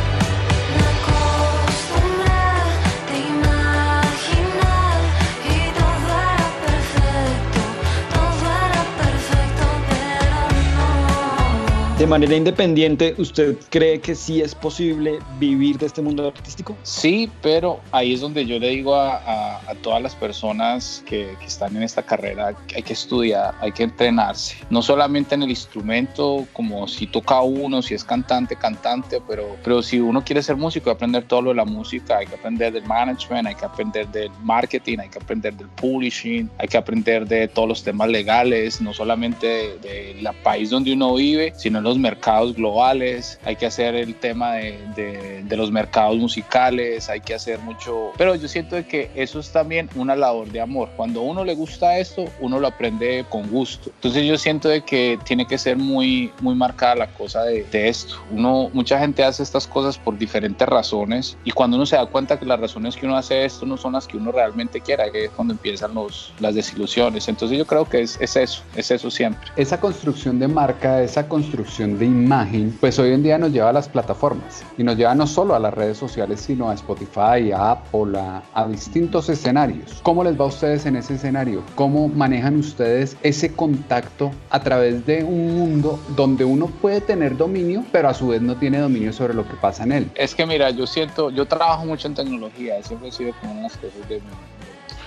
De 11.97 12.05
manera 12.05 12.35
independiente, 12.35 13.15
¿usted 13.17 13.57
cree 13.71 13.99
que 13.99 14.13
sí 14.13 14.39
es 14.39 14.53
posible 14.53 15.17
vivir 15.39 15.79
de 15.79 15.87
este 15.87 15.99
mundo 15.99 16.27
artístico? 16.27 16.77
Sí, 16.83 17.27
pero 17.41 17.79
ahí 17.91 18.13
es 18.13 18.21
donde 18.21 18.45
yo 18.45 18.59
le 18.59 18.69
digo 18.69 18.93
a, 18.93 19.15
a, 19.15 19.71
a 19.71 19.73
todas 19.81 19.99
las 20.03 20.13
personas 20.13 21.03
que, 21.07 21.35
que, 21.39 21.45
están 21.47 21.75
en 21.75 21.81
esta 21.81 22.03
carrera 22.03 22.55
que 22.67 22.75
hay 22.75 22.83
que 22.83 22.93
estudiar, 22.93 23.55
hay 23.61 23.71
que 23.71 23.81
entrenarse. 23.81 24.57
No 24.69 24.83
solamente 24.83 25.33
en 25.33 25.41
el 25.41 25.49
instrumento, 25.49 26.45
como 26.53 26.87
si 26.87 27.07
toca 27.07 27.41
uno, 27.41 27.81
si 27.81 27.95
es 27.95 28.03
cantante, 28.03 28.55
cantante, 28.55 29.19
pero, 29.27 29.57
pero 29.63 29.81
si 29.81 29.99
uno 29.99 30.23
quiere 30.23 30.43
ser 30.43 30.55
músico, 30.55 30.91
hay 30.91 30.97
que 30.97 30.97
aprender 30.97 31.23
todo 31.23 31.41
lo 31.41 31.49
de 31.49 31.55
la 31.55 31.65
música, 31.65 32.19
hay 32.19 32.27
que 32.27 32.35
aprender 32.35 32.73
del 32.73 32.85
management, 32.85 33.47
hay 33.47 33.55
que 33.55 33.65
aprender 33.65 34.07
del 34.09 34.29
marketing, 34.43 34.99
hay 34.99 35.09
que 35.09 35.17
aprender 35.17 35.55
del 35.55 35.67
publishing, 35.69 36.47
hay 36.59 36.67
que 36.67 36.77
aprender 36.77 37.27
de 37.27 37.47
todos 37.47 37.67
los 37.67 37.83
temas 37.83 38.07
legales, 38.09 38.81
no 38.81 38.93
solamente 38.93 39.47
del 39.81 40.23
de, 40.23 40.33
país 40.43 40.69
donde 40.69 40.93
uno 40.93 41.15
vive, 41.15 41.53
sino 41.57 41.86
los 41.87 41.97
mercados 41.97 42.55
globales, 42.55 43.39
hay 43.43 43.55
que 43.55 43.65
hacer 43.65 43.95
el 43.95 44.15
tema 44.15 44.53
de, 44.53 44.79
de, 44.95 45.43
de, 45.43 45.57
los 45.57 45.71
mercados 45.71 46.17
musicales, 46.17 47.09
hay 47.09 47.21
que 47.21 47.33
hacer 47.33 47.59
mucho, 47.59 48.11
pero 48.17 48.35
yo 48.35 48.47
siento 48.47 48.75
de 48.75 48.85
que 48.85 49.09
eso 49.15 49.39
es 49.39 49.51
también 49.51 49.89
una 49.95 50.15
labor 50.15 50.49
de 50.49 50.61
amor. 50.61 50.89
Cuando 50.95 51.21
a 51.21 51.23
uno 51.23 51.43
le 51.43 51.55
gusta 51.55 51.97
esto, 51.97 52.25
uno 52.39 52.59
lo 52.59 52.67
aprende 52.67 53.25
con 53.29 53.49
gusto. 53.49 53.89
Entonces 53.95 54.25
yo 54.25 54.37
siento 54.37 54.69
de 54.69 54.81
que 54.81 55.19
tiene 55.23 55.45
que 55.45 55.57
ser 55.57 55.77
muy, 55.77 56.31
muy 56.41 56.55
marcada 56.55 56.95
la 56.95 57.07
cosa 57.07 57.43
de, 57.43 57.63
de 57.65 57.89
esto. 57.89 58.15
Uno, 58.31 58.69
mucha 58.73 58.99
gente 58.99 59.23
hace 59.23 59.43
estas 59.43 59.67
cosas 59.67 59.97
por 59.97 60.17
diferentes 60.17 60.67
razones 60.67 61.37
y 61.43 61.51
cuando 61.51 61.77
uno 61.77 61.85
se 61.85 61.95
da 61.95 62.05
cuenta 62.05 62.37
que 62.37 62.45
las 62.45 62.59
razones 62.59 62.95
que 62.95 63.05
uno 63.05 63.17
hace 63.17 63.45
esto 63.45 63.65
no 63.65 63.77
son 63.77 63.93
las 63.93 64.07
que 64.07 64.17
uno 64.17 64.31
realmente 64.31 64.81
quiera, 64.81 65.11
que 65.11 65.25
es 65.25 65.31
cuando 65.31 65.53
empiezan 65.53 65.93
los, 65.93 66.33
las 66.39 66.55
desilusiones. 66.55 67.27
Entonces 67.27 67.57
yo 67.57 67.65
creo 67.65 67.85
que 67.85 68.01
es, 68.01 68.17
es 68.19 68.35
eso, 68.35 68.63
es 68.75 68.91
eso 68.91 69.09
siempre. 69.09 69.49
Esa 69.55 69.79
construcción 69.79 70.39
de 70.39 70.47
marca, 70.47 71.01
esa 71.01 71.27
construcción 71.27 71.76
de 71.77 72.05
imagen, 72.05 72.75
pues 72.79 72.97
hoy 72.97 73.13
en 73.13 73.21
día 73.21 73.37
nos 73.37 73.51
lleva 73.51 73.69
a 73.69 73.73
las 73.73 73.87
plataformas 73.87 74.65
y 74.79 74.83
nos 74.83 74.97
lleva 74.97 75.13
no 75.13 75.27
solo 75.27 75.53
a 75.53 75.59
las 75.59 75.71
redes 75.71 75.95
sociales, 75.95 76.41
sino 76.41 76.71
a 76.71 76.73
Spotify, 76.73 77.51
a 77.51 77.71
Apple, 77.71 78.17
a, 78.17 78.67
distintos 78.67 79.29
escenarios. 79.29 79.99
¿Cómo 80.01 80.23
les 80.23 80.39
va 80.39 80.45
a 80.45 80.47
ustedes 80.47 80.87
en 80.87 80.95
ese 80.95 81.13
escenario? 81.13 81.63
¿Cómo 81.75 82.07
manejan 82.07 82.57
ustedes 82.57 83.15
ese 83.21 83.53
contacto 83.53 84.31
a 84.49 84.59
través 84.59 85.05
de 85.05 85.23
un 85.23 85.55
mundo 85.55 85.99
donde 86.15 86.45
uno 86.45 86.65
puede 86.65 86.99
tener 86.99 87.37
dominio, 87.37 87.85
pero 87.91 88.09
a 88.09 88.13
su 88.15 88.29
vez 88.29 88.41
no 88.41 88.55
tiene 88.55 88.79
dominio 88.79 89.13
sobre 89.13 89.35
lo 89.35 89.47
que 89.47 89.53
pasa 89.53 89.83
en 89.83 89.91
él? 89.91 90.11
Es 90.15 90.33
que 90.33 90.47
mira, 90.47 90.71
yo 90.71 90.87
siento, 90.87 91.29
yo 91.29 91.45
trabajo 91.45 91.85
mucho 91.85 92.07
en 92.07 92.15
tecnología, 92.15 92.81
siempre 92.81 93.09
he 93.09 93.11
sido 93.11 93.33
como 93.39 93.53
unas 93.59 93.77
cosas 93.77 94.09
de 94.09 94.19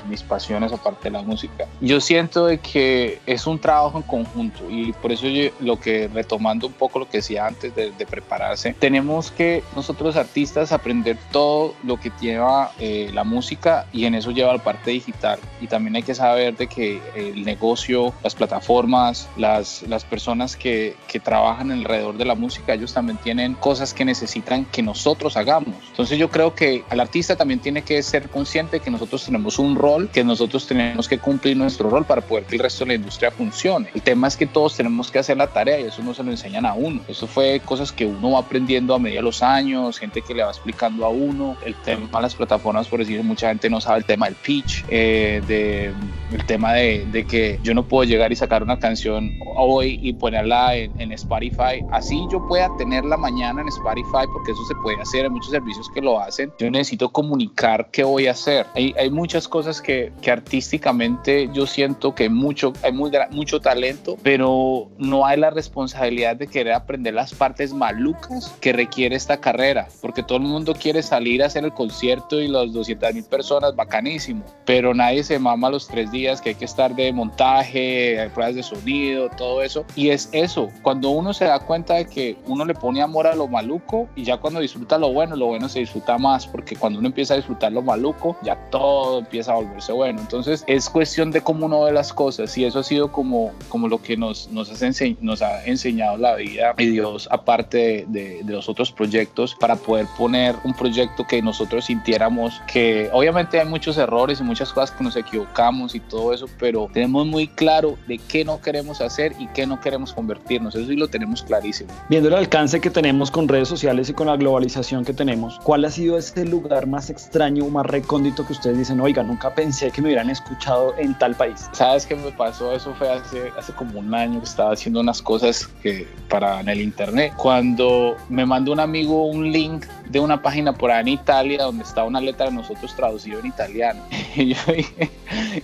mis 0.08 0.22
pasiones 0.22 0.72
aparte 0.72 1.04
de 1.04 1.10
la 1.10 1.22
música. 1.22 1.66
Yo 1.80 2.00
siento 2.00 2.46
de 2.46 2.58
que 2.58 3.20
es 3.26 3.46
un 3.46 3.58
trabajo 3.58 3.98
en 3.98 4.02
conjunto 4.04 4.70
y 4.70 4.92
por 4.92 5.12
eso 5.12 5.26
yo, 5.26 5.50
lo 5.60 5.78
que 5.78 6.08
retomando 6.08 6.66
un 6.66 6.72
poco 6.72 6.98
lo 6.98 7.08
que 7.08 7.18
decía 7.18 7.46
antes 7.46 7.74
de, 7.74 7.90
de 7.92 8.06
prepararse, 8.06 8.74
tenemos 8.78 9.30
que 9.30 9.62
nosotros 9.74 10.16
artistas 10.16 10.72
aprender 10.72 11.16
todo 11.32 11.74
lo 11.84 11.98
que 11.98 12.12
lleva 12.20 12.72
eh, 12.78 13.10
la 13.12 13.24
música 13.24 13.86
y 13.92 14.04
en 14.04 14.14
eso 14.14 14.30
lleva 14.30 14.52
la 14.52 14.62
parte 14.62 14.90
digital 14.90 15.38
y 15.60 15.66
también 15.66 15.96
hay 15.96 16.02
que 16.02 16.14
saber 16.14 16.56
de 16.56 16.66
que 16.66 17.00
el 17.14 17.44
negocio, 17.44 18.12
las 18.22 18.34
plataformas, 18.34 19.28
las, 19.36 19.82
las 19.82 20.04
personas 20.04 20.56
que, 20.56 20.96
que 21.08 21.20
trabajan 21.20 21.70
alrededor 21.70 22.16
de 22.16 22.24
la 22.24 22.34
música, 22.34 22.74
ellos 22.74 22.92
también 22.92 23.18
tienen 23.18 23.54
cosas 23.54 23.94
que 23.94 24.04
necesitan 24.04 24.64
que 24.66 24.82
nosotros 24.82 25.36
hagamos. 25.36 25.74
Entonces 25.90 26.18
yo 26.18 26.30
creo 26.30 26.54
que 26.54 26.84
al 26.88 27.00
artista 27.00 27.36
también 27.36 27.60
tiene 27.60 27.82
que 27.82 28.02
ser 28.02 28.28
consciente 28.28 28.80
que 28.80 28.90
nosotros 28.90 29.24
tenemos 29.24 29.58
un 29.58 29.76
rol 29.76 29.89
rol, 29.90 30.08
que 30.08 30.24
nosotros 30.24 30.66
tenemos 30.66 31.08
que 31.08 31.18
cumplir 31.18 31.56
nuestro 31.56 31.90
rol 31.90 32.04
para 32.04 32.20
poder 32.20 32.44
que 32.44 32.56
el 32.56 32.62
resto 32.62 32.84
de 32.84 32.88
la 32.88 32.94
industria 32.94 33.30
funcione. 33.30 33.88
El 33.94 34.02
tema 34.02 34.28
es 34.28 34.36
que 34.36 34.46
todos 34.46 34.76
tenemos 34.76 35.10
que 35.10 35.18
hacer 35.18 35.36
la 35.36 35.46
tarea 35.46 35.80
y 35.80 35.84
eso 35.84 36.02
no 36.02 36.14
se 36.14 36.22
lo 36.22 36.30
enseñan 36.30 36.66
a 36.66 36.74
uno. 36.74 37.00
Eso 37.08 37.26
fue 37.26 37.60
cosas 37.64 37.92
que 37.92 38.06
uno 38.06 38.32
va 38.32 38.40
aprendiendo 38.40 38.94
a 38.94 38.98
medida 38.98 39.18
de 39.18 39.24
los 39.24 39.42
años, 39.42 39.98
gente 39.98 40.22
que 40.22 40.34
le 40.34 40.42
va 40.42 40.50
explicando 40.50 41.04
a 41.04 41.08
uno. 41.08 41.56
El 41.64 41.74
tema 41.74 42.08
de 42.12 42.22
las 42.22 42.34
plataformas, 42.34 42.88
por 42.88 43.00
decir, 43.00 43.22
mucha 43.22 43.48
gente 43.48 43.68
no 43.68 43.80
sabe 43.80 43.98
el 43.98 44.04
tema 44.04 44.26
del 44.26 44.34
pitch, 44.36 44.84
eh, 44.88 45.42
de, 45.46 45.92
el 46.32 46.46
tema 46.46 46.72
de, 46.74 47.06
de, 47.10 47.26
que 47.26 47.58
yo 47.62 47.74
no 47.74 47.84
puedo 47.84 48.04
llegar 48.04 48.32
y 48.32 48.36
sacar 48.36 48.62
una 48.62 48.78
canción 48.78 49.30
hoy 49.56 49.98
y 50.02 50.12
ponerla 50.12 50.76
en, 50.76 50.98
en 51.00 51.12
Spotify. 51.12 51.84
Así 51.90 52.26
yo 52.30 52.46
pueda 52.46 52.68
tenerla 52.76 53.16
mañana 53.16 53.60
en 53.60 53.68
Spotify, 53.68 54.26
porque 54.32 54.52
eso 54.52 54.64
se 54.66 54.74
puede 54.82 55.00
hacer, 55.00 55.24
hay 55.24 55.30
muchos 55.30 55.50
servicios 55.50 55.88
que 55.92 56.00
lo 56.00 56.20
hacen. 56.20 56.52
Yo 56.58 56.70
necesito 56.70 57.10
comunicar 57.10 57.88
qué 57.90 58.04
voy 58.04 58.26
a 58.26 58.32
hacer. 58.32 58.66
Hay, 58.74 58.94
hay 58.98 59.10
muchas 59.10 59.48
cosas 59.48 59.79
que, 59.80 60.12
que, 60.22 60.30
artísticamente 60.30 61.50
yo 61.52 61.66
siento 61.66 62.14
que 62.14 62.28
mucho, 62.28 62.72
hay 62.82 62.92
muy, 62.92 63.10
mucho 63.30 63.60
talento, 63.60 64.16
pero 64.22 64.88
no 64.98 65.26
hay 65.26 65.38
la 65.38 65.50
responsabilidad 65.50 66.36
de 66.36 66.46
querer 66.46 66.74
aprender 66.74 67.14
las 67.14 67.34
partes 67.34 67.72
malucas 67.72 68.54
que 68.60 68.72
requiere 68.72 69.16
esta 69.16 69.38
carrera, 69.38 69.88
porque 70.00 70.22
todo 70.22 70.38
el 70.38 70.44
mundo 70.44 70.74
quiere 70.74 71.02
salir 71.02 71.42
a 71.42 71.46
hacer 71.46 71.64
el 71.64 71.72
concierto 71.72 72.40
y 72.40 72.48
los 72.48 72.72
200 72.72 73.14
mil 73.14 73.24
personas, 73.24 73.74
bacanísimo, 73.74 74.44
pero 74.64 74.94
nadie 74.94 75.24
se 75.24 75.38
mama 75.38 75.70
los 75.70 75.86
tres 75.86 76.10
días 76.10 76.40
que 76.40 76.50
hay 76.50 76.54
que 76.54 76.64
estar 76.64 76.94
de 76.94 77.12
montaje, 77.12 78.30
pruebas 78.34 78.54
de 78.54 78.62
sonido, 78.62 79.28
todo 79.36 79.62
eso, 79.62 79.84
y 79.94 80.10
es 80.10 80.28
eso, 80.32 80.68
cuando 80.82 81.10
uno 81.10 81.32
se 81.32 81.44
da 81.44 81.58
cuenta 81.58 81.94
de 81.94 82.06
que 82.06 82.36
uno 82.46 82.64
le 82.64 82.74
pone 82.74 83.02
amor 83.02 83.26
a 83.26 83.34
lo 83.34 83.48
maluco 83.48 84.08
y 84.16 84.24
ya 84.24 84.38
cuando 84.38 84.60
disfruta 84.60 84.98
lo 84.98 85.12
bueno, 85.12 85.36
lo 85.36 85.46
bueno 85.46 85.68
se 85.68 85.80
disfruta 85.80 86.18
más, 86.18 86.46
porque 86.46 86.76
cuando 86.76 86.98
uno 86.98 87.08
empieza 87.08 87.34
a 87.34 87.36
disfrutar 87.36 87.72
lo 87.72 87.82
maluco, 87.82 88.36
ya 88.42 88.56
todo 88.70 89.20
empieza 89.20 89.52
a 89.52 89.56
volver 89.56 89.69
volverse 89.70 89.92
bueno. 89.92 90.20
Entonces 90.20 90.64
es 90.66 90.90
cuestión 90.90 91.30
de 91.30 91.40
cómo 91.40 91.66
uno 91.66 91.82
ve 91.82 91.92
las 91.92 92.12
cosas 92.12 92.56
y 92.58 92.64
eso 92.64 92.80
ha 92.80 92.84
sido 92.84 93.10
como, 93.12 93.52
como 93.68 93.88
lo 93.88 94.02
que 94.02 94.16
nos, 94.16 94.48
nos, 94.50 94.82
ense 94.82 95.16
nos 95.20 95.42
ha 95.42 95.64
enseñado 95.64 96.16
la 96.16 96.34
vida 96.34 96.74
y 96.78 96.86
Dios 96.86 97.28
aparte 97.30 97.78
de, 97.78 98.06
de, 98.08 98.42
de, 98.44 98.52
los 98.52 98.68
otros 98.68 98.92
proyectos 98.92 99.54
para 99.54 99.76
poder 99.76 100.06
poner 100.18 100.56
un 100.64 100.74
proyecto 100.74 101.24
que 101.26 101.40
nosotros 101.42 101.86
sintiéramos 101.86 102.60
que 102.70 103.08
obviamente 103.12 103.60
hay 103.60 103.66
muchos 103.66 103.96
errores 103.96 104.40
y 104.40 104.42
muchas 104.42 104.72
cosas 104.72 104.90
que 104.90 105.04
nos 105.04 105.16
equivocamos 105.16 105.94
y 105.94 106.00
todo 106.00 106.32
eso, 106.32 106.46
pero 106.58 106.88
tenemos 106.92 107.26
muy 107.26 107.48
claro 107.48 107.96
de 108.06 108.18
qué 108.18 108.44
no 108.44 108.60
queremos 108.60 109.00
hacer 109.00 109.34
y 109.38 109.46
qué 109.48 109.66
no 109.66 109.80
queremos 109.80 110.12
convertirnos. 110.12 110.74
Eso 110.74 110.86
sí 110.86 110.96
lo 110.96 111.08
tenemos 111.08 111.42
clarísimo. 111.42 111.90
Viendo 112.08 112.28
el 112.28 112.34
alcance 112.34 112.80
que 112.80 112.90
tenemos 112.90 113.30
con 113.30 113.48
redes 113.48 113.68
sociales 113.68 114.08
y 114.08 114.14
con 114.14 114.26
la 114.26 114.36
globalización 114.36 115.04
que 115.04 115.12
tenemos, 115.12 115.58
¿cuál 115.62 115.84
ha 115.84 115.90
sido 115.90 116.18
ese 116.18 116.44
lugar 116.44 116.86
más 116.86 117.10
extraño 117.10 117.64
o 117.64 117.70
más 117.70 117.86
recóndito 117.86 118.46
que 118.46 118.52
ustedes 118.52 118.78
dicen, 118.78 119.00
oiga, 119.00 119.22
nunca 119.22 119.54
pensé 119.60 119.90
que 119.90 120.00
me 120.00 120.08
hubieran 120.08 120.30
escuchado 120.30 120.94
en 120.96 121.12
tal 121.18 121.34
país. 121.34 121.68
¿Sabes 121.72 122.06
qué 122.06 122.16
me 122.16 122.30
pasó? 122.32 122.74
Eso 122.74 122.94
fue 122.94 123.10
hace, 123.10 123.52
como 123.76 123.98
un 123.98 124.14
año 124.14 124.38
que 124.38 124.46
estaba 124.46 124.72
haciendo 124.72 125.00
unas 125.00 125.20
cosas 125.20 125.66
que 125.82 126.08
para 126.30 126.60
en 126.60 126.70
el 126.70 126.80
internet. 126.80 127.34
Cuando 127.36 128.16
me 128.30 128.46
mandó 128.46 128.72
un 128.72 128.80
amigo 128.80 129.26
un 129.26 129.52
link 129.52 129.84
de 130.08 130.18
una 130.18 130.40
página 130.40 130.72
por 130.72 130.90
ahí 130.90 131.02
en 131.02 131.08
Italia 131.08 131.64
donde 131.64 131.84
estaba 131.84 132.06
una 132.06 132.22
letra 132.22 132.46
de 132.46 132.52
nosotros 132.52 132.96
traducido 132.96 133.38
en 133.40 133.46
italiano. 133.46 134.00
Y 134.36 134.54
yo 134.54 134.72
dije, 134.72 135.10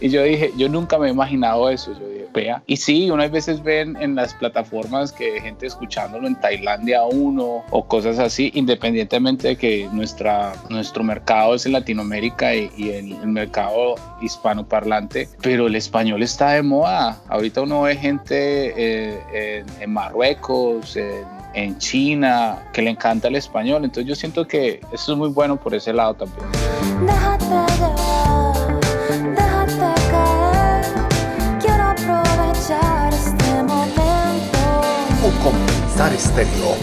y 0.01 0.09
yo, 0.11 0.23
dije, 0.25 0.53
yo 0.59 0.69
nunca 0.69 0.99
me 0.99 1.07
he 1.07 1.11
imaginado 1.11 1.71
eso. 1.71 1.93
Yo 1.99 2.07
dije, 2.09 2.16
vea. 2.37 2.63
Y 2.67 2.77
sí, 2.77 3.11
unas 3.11 3.31
veces 3.31 3.63
ven 3.63 3.97
en 3.99 4.15
las 4.15 4.35
plataformas 4.35 5.11
que 5.11 5.41
gente 5.41 5.67
escuchándolo 5.67 6.27
en 6.27 6.39
Tailandia 6.39 7.03
uno 7.05 7.65
o 7.71 7.87
cosas 7.87 8.19
así, 8.19 8.53
independientemente 8.55 9.49
de 9.49 9.57
que 9.57 9.89
nuestra, 9.93 10.53
nuestro 10.69 11.03
mercado 11.03 11.55
es 11.55 11.67
en 11.67 11.73
Latinoamérica 11.73 12.55
y, 12.55 12.71
y 12.77 12.91
el, 12.91 13.13
el 13.13 13.29
mercado 13.29 13.97
hispanoparlante, 14.21 15.29
pero 15.41 15.67
el 15.67 15.75
español 15.75 16.23
está 16.23 16.53
de 16.53 16.63
moda. 16.63 17.19
Ahorita 17.29 17.63
uno 17.63 17.83
ve 17.83 17.97
gente 17.97 18.75
eh, 18.77 19.21
en, 19.33 19.83
en, 19.83 19.93
Marruecos, 19.93 20.97
en, 20.97 21.25
en, 21.55 21.79
China, 21.79 22.59
que 22.73 22.83
le 22.83 22.91
encanta 22.91 23.29
el 23.29 23.37
español. 23.37 23.85
Entonces 23.85 24.07
yo 24.09 24.15
siento 24.15 24.47
que 24.47 24.81
eso 24.93 25.13
es 25.13 25.19
muy 25.19 25.31
bueno 25.31 25.57
por 25.57 25.75
ese 25.75 25.93
lado 25.93 26.15
también. 26.15 26.47
Comenzar 35.97 36.13
estéreo. 36.13 36.77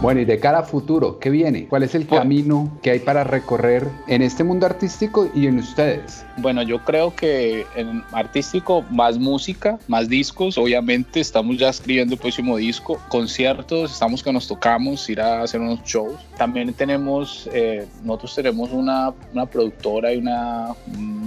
Bueno, 0.00 0.20
y 0.20 0.24
de 0.24 0.40
cara 0.40 0.58
a 0.58 0.62
futuro, 0.64 1.20
¿qué 1.20 1.30
viene? 1.30 1.68
¿Cuál 1.68 1.84
es 1.84 1.94
el 1.94 2.08
camino 2.08 2.76
que 2.82 2.90
hay 2.90 2.98
para 2.98 3.22
recorrer 3.22 3.86
en 4.08 4.20
este 4.20 4.42
mundo 4.42 4.66
artístico 4.66 5.30
y 5.32 5.46
en 5.46 5.60
ustedes? 5.60 6.26
Bueno, 6.38 6.62
yo 6.62 6.80
creo 6.84 7.14
que 7.14 7.64
en 7.76 8.02
artístico 8.10 8.84
más 8.90 9.16
música, 9.16 9.78
más 9.86 10.08
discos, 10.08 10.58
obviamente 10.58 11.20
estamos 11.20 11.56
ya 11.58 11.68
escribiendo 11.68 12.14
el 12.14 12.20
próximo 12.20 12.56
disco, 12.56 13.00
conciertos, 13.08 13.92
estamos 13.92 14.24
que 14.24 14.32
nos 14.32 14.48
tocamos, 14.48 15.08
ir 15.08 15.20
a 15.20 15.42
hacer 15.42 15.60
unos 15.60 15.84
shows. 15.84 16.20
También 16.36 16.74
tenemos, 16.74 17.48
eh, 17.52 17.86
nosotros 18.02 18.34
tenemos 18.34 18.72
una, 18.72 19.12
una 19.32 19.46
productora 19.46 20.12
y 20.12 20.18
una 20.18 20.74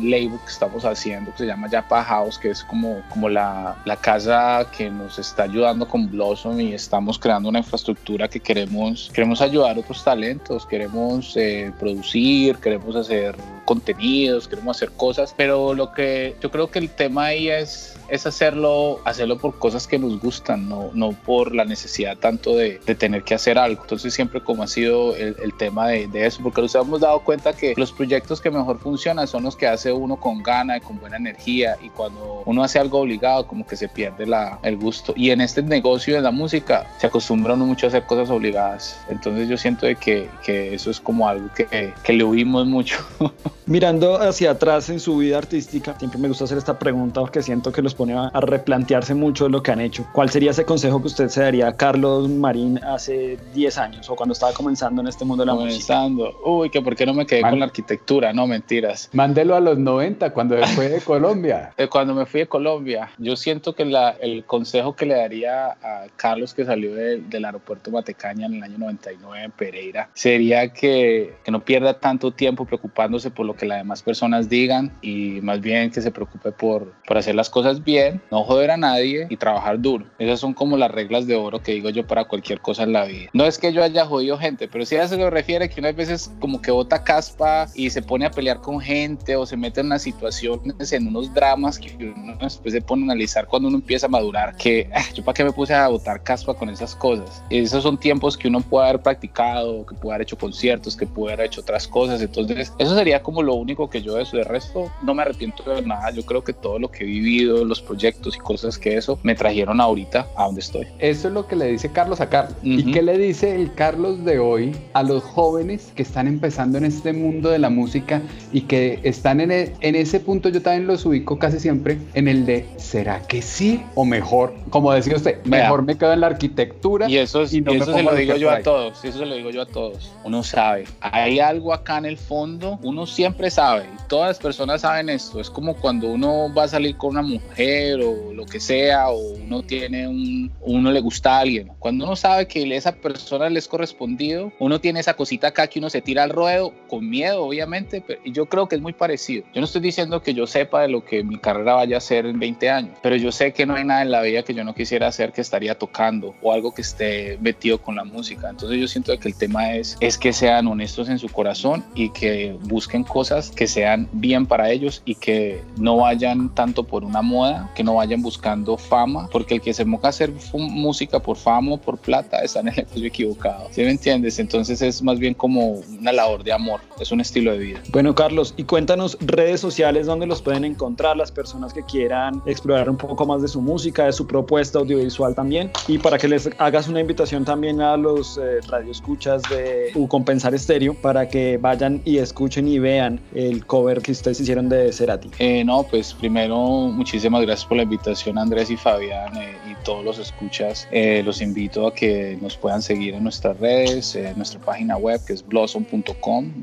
label 0.09 0.39
que 0.45 0.51
estamos 0.51 0.85
haciendo 0.85 1.31
que 1.31 1.39
se 1.39 1.45
llama 1.45 1.69
Yapa 1.69 2.03
House, 2.03 2.37
que 2.37 2.49
es 2.49 2.63
como, 2.63 3.01
como 3.09 3.29
la, 3.29 3.75
la 3.85 3.97
casa 3.97 4.67
que 4.75 4.89
nos 4.89 5.19
está 5.19 5.43
ayudando 5.43 5.87
con 5.87 6.09
Blossom 6.09 6.59
y 6.59 6.73
estamos 6.73 7.19
creando 7.19 7.49
una 7.49 7.59
infraestructura 7.59 8.27
que 8.27 8.39
queremos, 8.39 9.11
queremos 9.13 9.41
ayudar 9.41 9.77
a 9.77 9.79
otros 9.79 10.03
talentos, 10.03 10.65
queremos 10.65 11.35
eh, 11.37 11.71
producir, 11.79 12.57
queremos 12.57 12.95
hacer 12.95 13.35
contenidos, 13.65 14.47
queremos 14.47 14.77
hacer 14.77 14.91
cosas, 14.91 15.33
pero 15.35 15.73
lo 15.73 15.91
que 15.91 16.35
yo 16.41 16.51
creo 16.51 16.69
que 16.71 16.79
el 16.79 16.89
tema 16.89 17.25
ahí 17.25 17.49
es, 17.49 17.97
es 18.07 18.25
hacerlo, 18.25 18.99
hacerlo 19.03 19.37
por 19.37 19.57
cosas 19.57 19.87
que 19.87 19.97
nos 19.97 20.19
gustan, 20.19 20.69
no, 20.69 20.91
no 20.93 21.11
por 21.11 21.53
la 21.53 21.65
necesidad 21.65 22.17
tanto 22.17 22.55
de, 22.55 22.79
de 22.85 22.95
tener 22.95 23.23
que 23.23 23.33
hacer 23.33 23.57
algo. 23.57 23.81
Entonces 23.81 24.13
siempre 24.13 24.41
como 24.41 24.63
ha 24.63 24.67
sido 24.67 25.15
el, 25.15 25.35
el 25.41 25.53
tema 25.57 25.89
de, 25.89 26.07
de, 26.07 26.25
eso, 26.25 26.41
porque 26.43 26.61
nos 26.61 26.73
hemos 26.75 27.01
dado 27.01 27.19
cuenta 27.19 27.53
que 27.53 27.73
los 27.75 27.91
proyectos 27.91 28.39
que 28.39 28.51
mejor 28.51 28.79
funcionan 28.79 29.27
son 29.27 29.43
los 29.43 29.55
que 29.55 29.67
hace 29.67 29.91
uno 29.91 30.17
con 30.17 30.43
gana 30.43 30.77
y 30.77 30.81
con 30.81 30.99
buena 30.99 31.17
energía 31.17 31.77
y 31.81 31.89
cuando 31.89 32.43
uno 32.45 32.63
hace 32.63 32.79
algo 32.79 32.99
obligado 32.99 33.47
como 33.47 33.65
que 33.65 33.75
se 33.75 33.87
pierde 33.87 34.25
la, 34.25 34.59
el 34.63 34.77
gusto. 34.77 35.13
Y 35.15 35.31
en 35.31 35.41
este 35.41 35.63
negocio 35.63 36.15
de 36.15 36.21
la 36.21 36.31
música 36.31 36.87
se 36.99 37.07
acostumbra 37.07 37.53
uno 37.53 37.65
mucho 37.65 37.87
a 37.87 37.89
hacer 37.89 38.05
cosas 38.05 38.29
obligadas. 38.29 38.99
Entonces 39.09 39.49
yo 39.49 39.57
siento 39.57 39.85
de 39.85 39.95
que, 39.95 40.29
que 40.43 40.73
eso 40.75 40.91
es 40.91 40.99
como 40.99 41.27
algo 41.27 41.49
que, 41.53 41.93
que 42.03 42.13
le 42.13 42.23
oímos 42.23 42.67
mucho. 42.67 42.97
Mirando 43.67 44.17
hacia 44.21 44.51
atrás 44.51 44.89
en 44.89 44.99
su 44.99 45.17
vida 45.17 45.39
artística, 45.39 45.97
siempre 45.97 46.19
me 46.19 46.27
gusta 46.27 46.43
hacer 46.43 46.57
esta 46.59 46.77
pregunta 46.77 47.21
porque 47.21 47.41
siento 47.41 47.71
que 47.71 47.81
los 47.81 47.95
pone 47.95 48.13
a, 48.13 48.29
replantearse 48.39 49.15
mucho 49.15 49.49
lo 49.49 49.63
que 49.63 49.71
han 49.71 49.81
hecho. 49.81 50.05
¿Cuál 50.13 50.29
sería 50.29 50.51
ese 50.51 50.65
consejo 50.65 51.01
que 51.01 51.07
usted 51.07 51.29
se 51.29 51.41
daría 51.41 51.69
a 51.69 51.75
Carlos 51.75 52.29
Marín 52.29 52.77
hace 52.83 53.39
10 53.55 53.77
años 53.79 54.07
o 54.07 54.15
cuando 54.15 54.33
estaba 54.33 54.53
comenzando 54.53 55.01
en 55.01 55.07
este 55.07 55.25
mundo 55.25 55.41
de 55.43 55.47
la 55.47 55.53
música? 55.55 55.95
Comenzando. 55.95 56.39
Uy, 56.45 56.69
que 56.69 56.79
por 56.81 56.95
qué 56.95 57.07
no 57.07 57.15
me 57.15 57.25
quedé 57.25 57.41
Man- 57.41 57.51
con 57.53 57.59
la 57.59 57.65
arquitectura, 57.65 58.33
no 58.33 58.45
mentiras. 58.45 59.09
Mándelo 59.13 59.55
a 59.55 59.59
los 59.59 59.79
90 59.79 60.31
cuando 60.31 60.57
fue 60.67 60.89
de 60.89 61.01
Colombia. 61.01 61.73
Eh, 61.77 61.87
Cuando 61.87 62.13
me 62.13 62.27
fui 62.27 62.41
de 62.41 62.47
Colombia, 62.47 63.09
yo 63.17 63.35
siento 63.35 63.73
que 63.73 63.83
la- 63.85 64.11
el 64.21 64.43
consejo 64.45 64.95
que 64.95 65.07
le 65.07 65.15
daría 65.15 65.71
a 65.71 66.05
Carlos 66.15 66.53
que 66.53 66.65
salió 66.65 66.93
de- 66.93 67.17
del 67.21 67.45
aeropuerto 67.45 67.89
Matecaña 67.89 68.45
en 68.45 68.53
el 68.55 68.63
año 68.63 68.77
99 68.77 69.43
en 69.45 69.51
Pereira 69.51 70.09
sería 70.13 70.71
que, 70.71 71.33
que 71.43 71.51
no 71.51 71.61
pierda 71.65 71.99
tanto 71.99 72.31
tiempo 72.31 72.65
preocupándose 72.65 73.31
por 73.31 73.44
lo 73.45 73.55
que 73.55 73.65
las 73.65 73.77
demás 73.77 74.03
personas 74.03 74.49
digan 74.49 74.91
y 75.01 75.39
más 75.41 75.61
bien 75.61 75.91
que 75.91 76.01
se 76.01 76.11
preocupe 76.11 76.51
por, 76.51 76.93
por 77.07 77.17
hacer 77.17 77.35
las 77.35 77.49
cosas 77.49 77.83
bien, 77.83 78.21
no 78.31 78.43
joder 78.43 78.71
a 78.71 78.77
nadie 78.77 79.27
y 79.29 79.37
trabajar 79.37 79.79
duro. 79.79 80.05
Esas 80.19 80.39
son 80.39 80.53
como 80.53 80.77
las 80.77 80.91
reglas 80.91 81.27
de 81.27 81.35
oro 81.35 81.59
que 81.59 81.73
digo 81.73 81.89
yo 81.89 82.05
para 82.05 82.25
cualquier 82.25 82.59
cosa 82.59 82.83
en 82.83 82.93
la 82.93 83.05
vida. 83.05 83.29
No 83.33 83.45
es 83.45 83.57
que 83.57 83.71
yo 83.73 83.83
haya 83.83 84.05
jodido 84.05 84.37
gente, 84.37 84.67
pero 84.67 84.85
sí 84.85 84.95
a 84.95 85.03
eso 85.03 85.15
se 85.15 85.29
refiere 85.29 85.69
que 85.69 85.79
unas 85.79 85.95
veces 85.95 86.31
como 86.39 86.61
que 86.61 86.71
bota 86.71 87.03
caspa 87.03 87.67
y 87.75 87.89
se 87.89 88.01
pone 88.01 88.25
a 88.25 88.31
pelear 88.31 88.61
con 88.61 88.79
gente 88.79 89.35
o 89.35 89.45
se 89.45 89.57
mete 89.57 89.81
en 89.81 89.87
unas 89.87 90.01
situaciones, 90.01 90.91
en 90.91 91.07
unos 91.07 91.33
dramas 91.33 91.79
que 91.79 91.95
uno 92.15 92.37
después 92.39 92.73
se 92.73 92.81
pone 92.81 93.03
a 93.03 93.05
analizar 93.05 93.47
cuando 93.47 93.67
uno 93.67 93.77
empieza 93.77 94.07
a 94.07 94.09
madurar, 94.09 94.55
que 94.57 94.89
ah, 94.93 95.03
yo 95.13 95.23
para 95.23 95.33
qué 95.33 95.43
me 95.43 95.51
puse 95.51 95.73
a 95.73 95.87
botar 95.87 96.23
caspa 96.23 96.53
con 96.53 96.69
esas 96.69 96.95
cosas. 96.95 97.43
Esos 97.49 97.83
son 97.83 97.97
tiempos 97.97 98.37
que 98.37 98.47
uno 98.47 98.61
puede 98.61 98.89
haber 98.89 99.01
practicado, 99.01 99.85
que 99.85 99.95
puede 99.95 100.15
haber 100.15 100.23
hecho 100.23 100.37
conciertos, 100.37 100.95
que 100.95 101.05
puede 101.05 101.33
haber 101.33 101.47
hecho 101.47 101.61
otras 101.61 101.87
cosas. 101.87 102.21
Entonces, 102.21 102.73
eso 102.77 102.95
sería 102.95 103.21
como 103.21 103.34
lo 103.43 103.55
único 103.55 103.89
que 103.89 104.01
yo 104.01 104.15
de 104.15 104.23
eso. 104.23 104.37
De 104.37 104.43
resto, 104.43 104.91
no 105.03 105.13
me 105.13 105.21
arrepiento 105.23 105.63
de 105.63 105.81
nada. 105.81 106.11
Yo 106.11 106.23
creo 106.25 106.43
que 106.43 106.53
todo 106.53 106.79
lo 106.79 106.89
que 106.89 107.03
he 107.03 107.07
vivido, 107.07 107.63
los 107.65 107.81
proyectos 107.81 108.35
y 108.35 108.39
cosas 108.39 108.77
que 108.77 108.95
eso 108.97 109.19
me 109.23 109.35
trajeron 109.35 109.79
ahorita 109.81 110.27
a 110.35 110.45
donde 110.45 110.61
estoy. 110.61 110.87
Eso 110.99 111.27
es 111.27 111.33
lo 111.33 111.47
que 111.47 111.55
le 111.55 111.67
dice 111.67 111.91
Carlos 111.91 112.21
a 112.21 112.29
Carlos. 112.29 112.57
¿Y 112.63 112.81
Ujú. 112.81 112.91
qué 112.91 113.01
le 113.01 113.17
dice 113.17 113.55
el 113.55 113.73
Carlos 113.73 114.23
de 114.25 114.39
hoy 114.39 114.75
a 114.93 115.03
los 115.03 115.23
jóvenes 115.23 115.91
que 115.95 116.03
están 116.03 116.27
empezando 116.27 116.77
en 116.77 116.85
este 116.85 117.13
mundo 117.13 117.49
de 117.49 117.59
la 117.59 117.69
música 117.69 118.21
y 118.51 118.61
que 118.61 118.99
están 119.03 119.41
en, 119.41 119.51
e- 119.51 119.73
en 119.81 119.95
ese 119.95 120.19
punto? 120.19 120.49
Yo 120.49 120.61
también 120.61 120.87
los 120.87 121.05
ubico 121.05 121.37
casi 121.39 121.59
siempre 121.59 121.97
en 122.13 122.27
el 122.27 122.45
de 122.45 122.65
¿será 122.77 123.21
que 123.27 123.41
sí 123.41 123.81
o 123.95 124.05
mejor? 124.05 124.53
Como 124.69 124.91
decía 124.91 125.15
usted, 125.15 125.43
mejor 125.45 125.83
me 125.83 125.97
quedo 125.97 126.13
en 126.13 126.21
la 126.21 126.27
arquitectura. 126.27 127.09
Y 127.09 127.17
eso, 127.17 127.41
es- 127.43 127.53
y 127.53 127.61
no 127.61 127.73
y 127.73 127.77
eso 127.77 127.93
se 127.93 128.03
lo 128.03 128.15
digo 128.15 128.35
yo 128.35 128.49
a 128.49 128.61
todos, 128.61 129.03
y 129.03 129.07
eso 129.07 129.19
se 129.19 129.25
lo 129.25 129.35
digo 129.35 129.49
yo 129.51 129.61
a 129.61 129.65
todos. 129.65 130.11
Uno 130.23 130.43
sabe, 130.43 130.85
hay 131.01 131.39
algo 131.39 131.73
acá 131.73 131.97
en 131.97 132.05
el 132.05 132.17
fondo, 132.17 132.79
uno 132.83 133.05
siempre 133.05 133.24
sabe, 133.49 133.83
y 133.83 134.07
todas 134.07 134.29
las 134.29 134.39
personas 134.39 134.81
saben 134.81 135.09
esto. 135.09 135.39
Es 135.39 135.49
como 135.49 135.75
cuando 135.75 136.07
uno 136.07 136.53
va 136.53 136.63
a 136.63 136.67
salir 136.67 136.97
con 136.97 137.11
una 137.11 137.21
mujer 137.21 138.01
o 138.01 138.33
lo 138.33 138.45
que 138.45 138.59
sea, 138.59 139.09
o 139.09 139.17
uno 139.17 139.63
tiene 139.63 140.07
un, 140.07 140.51
uno 140.61 140.91
le 140.91 140.99
gusta 140.99 141.37
a 141.37 141.39
alguien. 141.41 141.71
Cuando 141.79 142.05
uno 142.05 142.15
sabe 142.15 142.47
que 142.47 142.75
esa 142.75 142.93
persona 142.93 143.49
le 143.49 143.59
es 143.59 143.67
correspondido, 143.67 144.51
uno 144.59 144.79
tiene 144.79 144.99
esa 144.99 145.13
cosita 145.13 145.47
acá 145.47 145.67
que 145.67 145.79
uno 145.79 145.89
se 145.89 146.01
tira 146.01 146.23
al 146.23 146.29
ruedo 146.29 146.73
con 146.87 147.09
miedo, 147.09 147.43
obviamente, 147.43 148.01
pero 148.05 148.19
yo 148.25 148.47
creo 148.47 148.67
que 148.67 148.75
es 148.75 148.81
muy 148.81 148.93
parecido. 148.93 149.43
Yo 149.53 149.61
no 149.61 149.65
estoy 149.65 149.81
diciendo 149.81 150.21
que 150.21 150.33
yo 150.33 150.47
sepa 150.47 150.81
de 150.81 150.89
lo 150.89 151.05
que 151.05 151.23
mi 151.23 151.37
carrera 151.37 151.75
vaya 151.75 151.97
a 151.97 152.01
ser 152.01 152.25
en 152.25 152.39
20 152.39 152.69
años, 152.69 152.97
pero 153.01 153.15
yo 153.15 153.31
sé 153.31 153.53
que 153.53 153.65
no 153.65 153.75
hay 153.75 153.85
nada 153.85 154.01
en 154.01 154.11
la 154.11 154.21
vida 154.21 154.43
que 154.43 154.53
yo 154.53 154.63
no 154.63 154.73
quisiera 154.73 155.07
hacer 155.07 155.31
que 155.31 155.41
estaría 155.41 155.77
tocando 155.77 156.35
o 156.41 156.51
algo 156.51 156.73
que 156.73 156.81
esté 156.81 157.37
metido 157.41 157.81
con 157.81 157.95
la 157.95 158.03
música. 158.03 158.49
Entonces 158.49 158.79
yo 158.79 158.87
siento 158.87 159.17
que 159.19 159.27
el 159.27 159.37
tema 159.37 159.73
es, 159.73 159.97
es 159.99 160.17
que 160.17 160.33
sean 160.33 160.67
honestos 160.67 161.09
en 161.09 161.19
su 161.19 161.29
corazón 161.29 161.83
y 161.95 162.09
que 162.09 162.57
busquen 162.63 163.03
cosas 163.15 163.49
que 163.49 163.65
sean 163.65 164.09
bien 164.11 164.45
para 164.45 164.71
ellos 164.71 165.01
y 165.05 165.15
que 165.15 165.63
no 165.77 165.95
vayan 165.95 166.53
tanto 166.53 166.83
por 166.83 167.05
una 167.05 167.21
moda, 167.21 167.71
que 167.73 167.81
no 167.81 167.95
vayan 167.95 168.21
buscando 168.21 168.75
fama, 168.75 169.29
porque 169.31 169.53
el 169.53 169.61
que 169.61 169.73
se 169.73 169.85
moca 169.85 170.09
hacer 170.09 170.33
música 170.51 171.21
por 171.21 171.37
fama 171.37 171.75
o 171.75 171.77
por 171.77 171.97
plata 171.97 172.39
está 172.39 172.59
en 172.59 172.67
el 172.67 172.75
negocio 172.75 173.07
equivocado. 173.07 173.69
¿Sí 173.71 173.83
me 173.83 173.91
entiendes? 173.91 174.37
Entonces 174.37 174.81
es 174.81 175.01
más 175.01 175.17
bien 175.17 175.33
como 175.33 175.81
una 175.97 176.11
labor 176.11 176.43
de 176.43 176.51
amor, 176.51 176.81
es 176.99 177.09
un 177.13 177.21
estilo 177.21 177.53
de 177.53 177.59
vida. 177.59 177.79
Bueno, 177.93 178.13
Carlos, 178.15 178.53
y 178.57 178.65
cuéntanos 178.65 179.17
redes 179.21 179.61
sociales 179.61 180.07
donde 180.07 180.27
los 180.27 180.41
pueden 180.41 180.65
encontrar 180.65 181.15
las 181.15 181.31
personas 181.31 181.71
que 181.71 181.83
quieran 181.83 182.41
explorar 182.45 182.89
un 182.89 182.97
poco 182.97 183.25
más 183.25 183.41
de 183.41 183.47
su 183.47 183.61
música, 183.61 184.07
de 184.07 184.11
su 184.11 184.27
propuesta 184.27 184.79
audiovisual 184.79 185.33
también, 185.33 185.71
y 185.87 185.99
para 185.99 186.17
que 186.17 186.27
les 186.27 186.49
hagas 186.57 186.89
una 186.89 186.99
invitación 186.99 187.45
también 187.45 187.79
a 187.79 187.95
los 187.95 188.37
eh, 188.37 188.59
radioescuchas 188.67 189.41
de 189.43 189.91
U 189.95 190.05
Compensar 190.09 190.53
Estéreo 190.53 190.95
para 190.95 191.29
que 191.29 191.55
vayan 191.55 192.01
y 192.03 192.17
escuchen 192.17 192.67
y 192.67 192.77
vean 192.77 192.94
el 193.33 193.65
cover 193.65 194.01
que 194.01 194.11
ustedes 194.11 194.39
hicieron 194.39 194.69
de 194.69 194.91
Cerati. 194.91 195.29
Eh, 195.39 195.63
no, 195.63 195.83
pues 195.83 196.13
primero 196.13 196.57
muchísimas 196.57 197.41
gracias 197.41 197.65
por 197.67 197.77
la 197.77 197.83
invitación 197.83 198.37
Andrés 198.37 198.69
y 198.69 198.77
Fabián 198.77 199.35
eh, 199.37 199.57
y 199.69 199.75
todos 199.83 200.03
los 200.03 200.19
escuchas. 200.19 200.87
Eh, 200.91 201.21
los 201.23 201.41
invito 201.41 201.87
a 201.87 201.93
que 201.93 202.37
nos 202.41 202.57
puedan 202.57 202.81
seguir 202.81 203.13
en 203.15 203.23
nuestras 203.23 203.59
redes, 203.59 204.15
eh, 204.15 204.33
nuestra 204.35 204.59
página 204.59 204.97
web 204.97 205.19
que 205.25 205.33
es 205.33 205.45
blossom.com, 205.45 206.53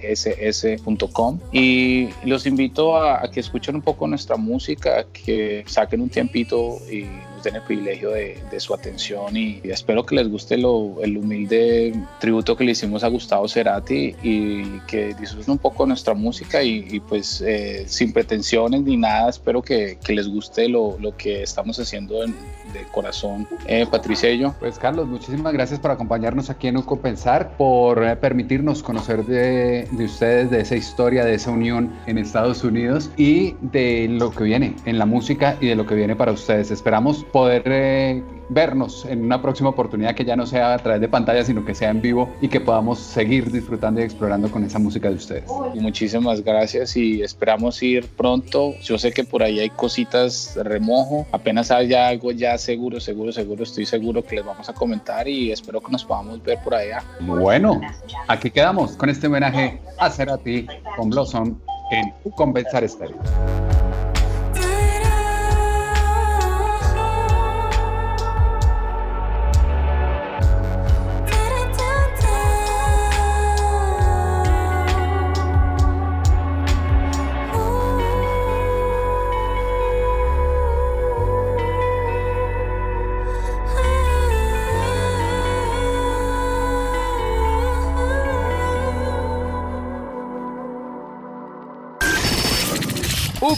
blss.com 0.00 1.38
y 1.52 2.08
los 2.24 2.46
invito 2.46 2.96
a, 2.96 3.24
a 3.24 3.30
que 3.30 3.40
escuchen 3.40 3.76
un 3.76 3.82
poco 3.82 4.06
nuestra 4.06 4.36
música, 4.36 5.06
que 5.12 5.64
saquen 5.66 6.00
un 6.00 6.08
tiempito 6.08 6.78
y 6.90 7.06
den 7.42 7.56
el 7.56 7.62
privilegio 7.62 8.10
de, 8.10 8.38
de 8.50 8.60
su 8.60 8.74
atención 8.74 9.36
y, 9.36 9.60
y 9.62 9.70
espero 9.70 10.04
que 10.04 10.14
les 10.14 10.28
guste 10.28 10.56
lo, 10.58 10.96
el 11.02 11.16
humilde 11.16 11.94
tributo 12.18 12.56
que 12.56 12.64
le 12.64 12.72
hicimos 12.72 13.04
a 13.04 13.08
Gustavo 13.08 13.48
Cerati 13.48 14.14
y 14.22 14.62
que 14.86 15.14
disfruten 15.14 15.52
un 15.52 15.58
poco 15.58 15.86
nuestra 15.86 16.14
música 16.14 16.62
y, 16.62 16.86
y, 16.90 17.00
pues 17.00 17.42
eh, 17.46 17.84
sin 17.86 18.12
pretensiones 18.12 18.82
ni 18.82 18.96
nada, 18.96 19.30
espero 19.30 19.62
que, 19.62 19.98
que 20.02 20.12
les 20.12 20.28
guste 20.28 20.68
lo, 20.68 20.96
lo, 20.98 21.16
que 21.16 21.42
estamos 21.42 21.78
haciendo 21.78 22.22
en, 22.22 22.32
de 22.72 22.84
corazón. 22.92 23.46
Eh, 23.66 23.86
Patricia 23.90 24.30
y 24.30 24.38
yo. 24.38 24.54
Pues 24.60 24.78
Carlos, 24.78 25.06
muchísimas 25.08 25.52
gracias 25.52 25.80
por 25.80 25.90
acompañarnos 25.90 26.50
aquí 26.50 26.68
en 26.68 26.76
Uco 26.76 27.00
Pensar, 27.00 27.56
por 27.56 28.04
eh, 28.04 28.16
permitirnos 28.16 28.82
conocer 28.82 29.24
de, 29.24 29.88
de 29.90 30.04
ustedes, 30.04 30.50
de 30.50 30.60
esa 30.60 30.76
historia, 30.76 31.24
de 31.24 31.34
esa 31.34 31.50
unión 31.50 31.92
en 32.06 32.18
Estados 32.18 32.64
Unidos 32.64 33.10
y 33.16 33.54
de 33.60 34.08
lo 34.08 34.30
que 34.30 34.44
viene 34.44 34.76
en 34.84 34.98
la 34.98 35.06
música 35.06 35.56
y 35.60 35.66
de 35.66 35.74
lo 35.74 35.86
que 35.86 35.94
viene 35.94 36.16
para 36.16 36.32
ustedes. 36.32 36.70
Esperamos 36.70 37.24
poder 37.32 37.62
eh, 37.66 38.22
vernos 38.50 39.04
en 39.06 39.24
una 39.24 39.40
próxima 39.40 39.70
oportunidad 39.70 40.14
que 40.14 40.24
ya 40.24 40.36
no 40.36 40.46
sea 40.46 40.74
a 40.74 40.78
través 40.78 41.00
de 41.00 41.08
pantalla, 41.08 41.44
sino 41.44 41.64
que 41.64 41.74
sea 41.74 41.90
en 41.90 42.02
vivo 42.02 42.28
y 42.40 42.48
que 42.48 42.60
podamos 42.60 42.98
seguir 42.98 43.50
disfrutando 43.50 44.00
y 44.00 44.04
explorando 44.04 44.50
con 44.50 44.64
esa 44.64 44.78
música 44.78 45.08
de 45.08 45.14
ustedes. 45.14 45.44
Muchísimas 45.74 46.42
gracias 46.42 46.96
y 46.96 47.22
esperamos 47.22 47.82
ir 47.82 48.06
pronto. 48.08 48.74
Yo 48.82 48.98
sé 48.98 49.12
que 49.12 49.24
por 49.24 49.42
ahí 49.42 49.60
hay 49.60 49.70
cositas 49.70 50.52
de 50.54 50.64
remojo, 50.64 51.26
apenas 51.32 51.70
haya 51.70 52.08
algo 52.08 52.32
ya 52.32 52.58
seguro, 52.58 53.00
seguro, 53.00 53.32
seguro, 53.32 53.62
estoy 53.62 53.86
seguro 53.86 54.22
que 54.24 54.36
les 54.36 54.44
vamos 54.44 54.68
a 54.68 54.74
comentar 54.74 55.28
y 55.28 55.52
espero 55.52 55.80
que 55.80 55.92
nos 55.92 56.04
podamos 56.04 56.42
ver 56.42 56.58
por 56.62 56.74
allá. 56.74 57.02
Bueno, 57.20 57.80
aquí 58.26 58.50
quedamos 58.50 58.96
con 58.96 59.08
este 59.08 59.28
homenaje 59.28 59.80
a 59.98 60.10
Cerati 60.10 60.66
con 60.96 61.10
Blossom 61.10 61.56
en 61.90 62.12
Compensar 62.34 62.84
Estéreo. 62.84 63.18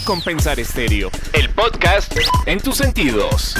Compensar 0.03 0.59
Estéreo, 0.59 1.09
el 1.33 1.49
podcast 1.49 2.13
en 2.45 2.59
tus 2.59 2.77
sentidos. 2.77 3.55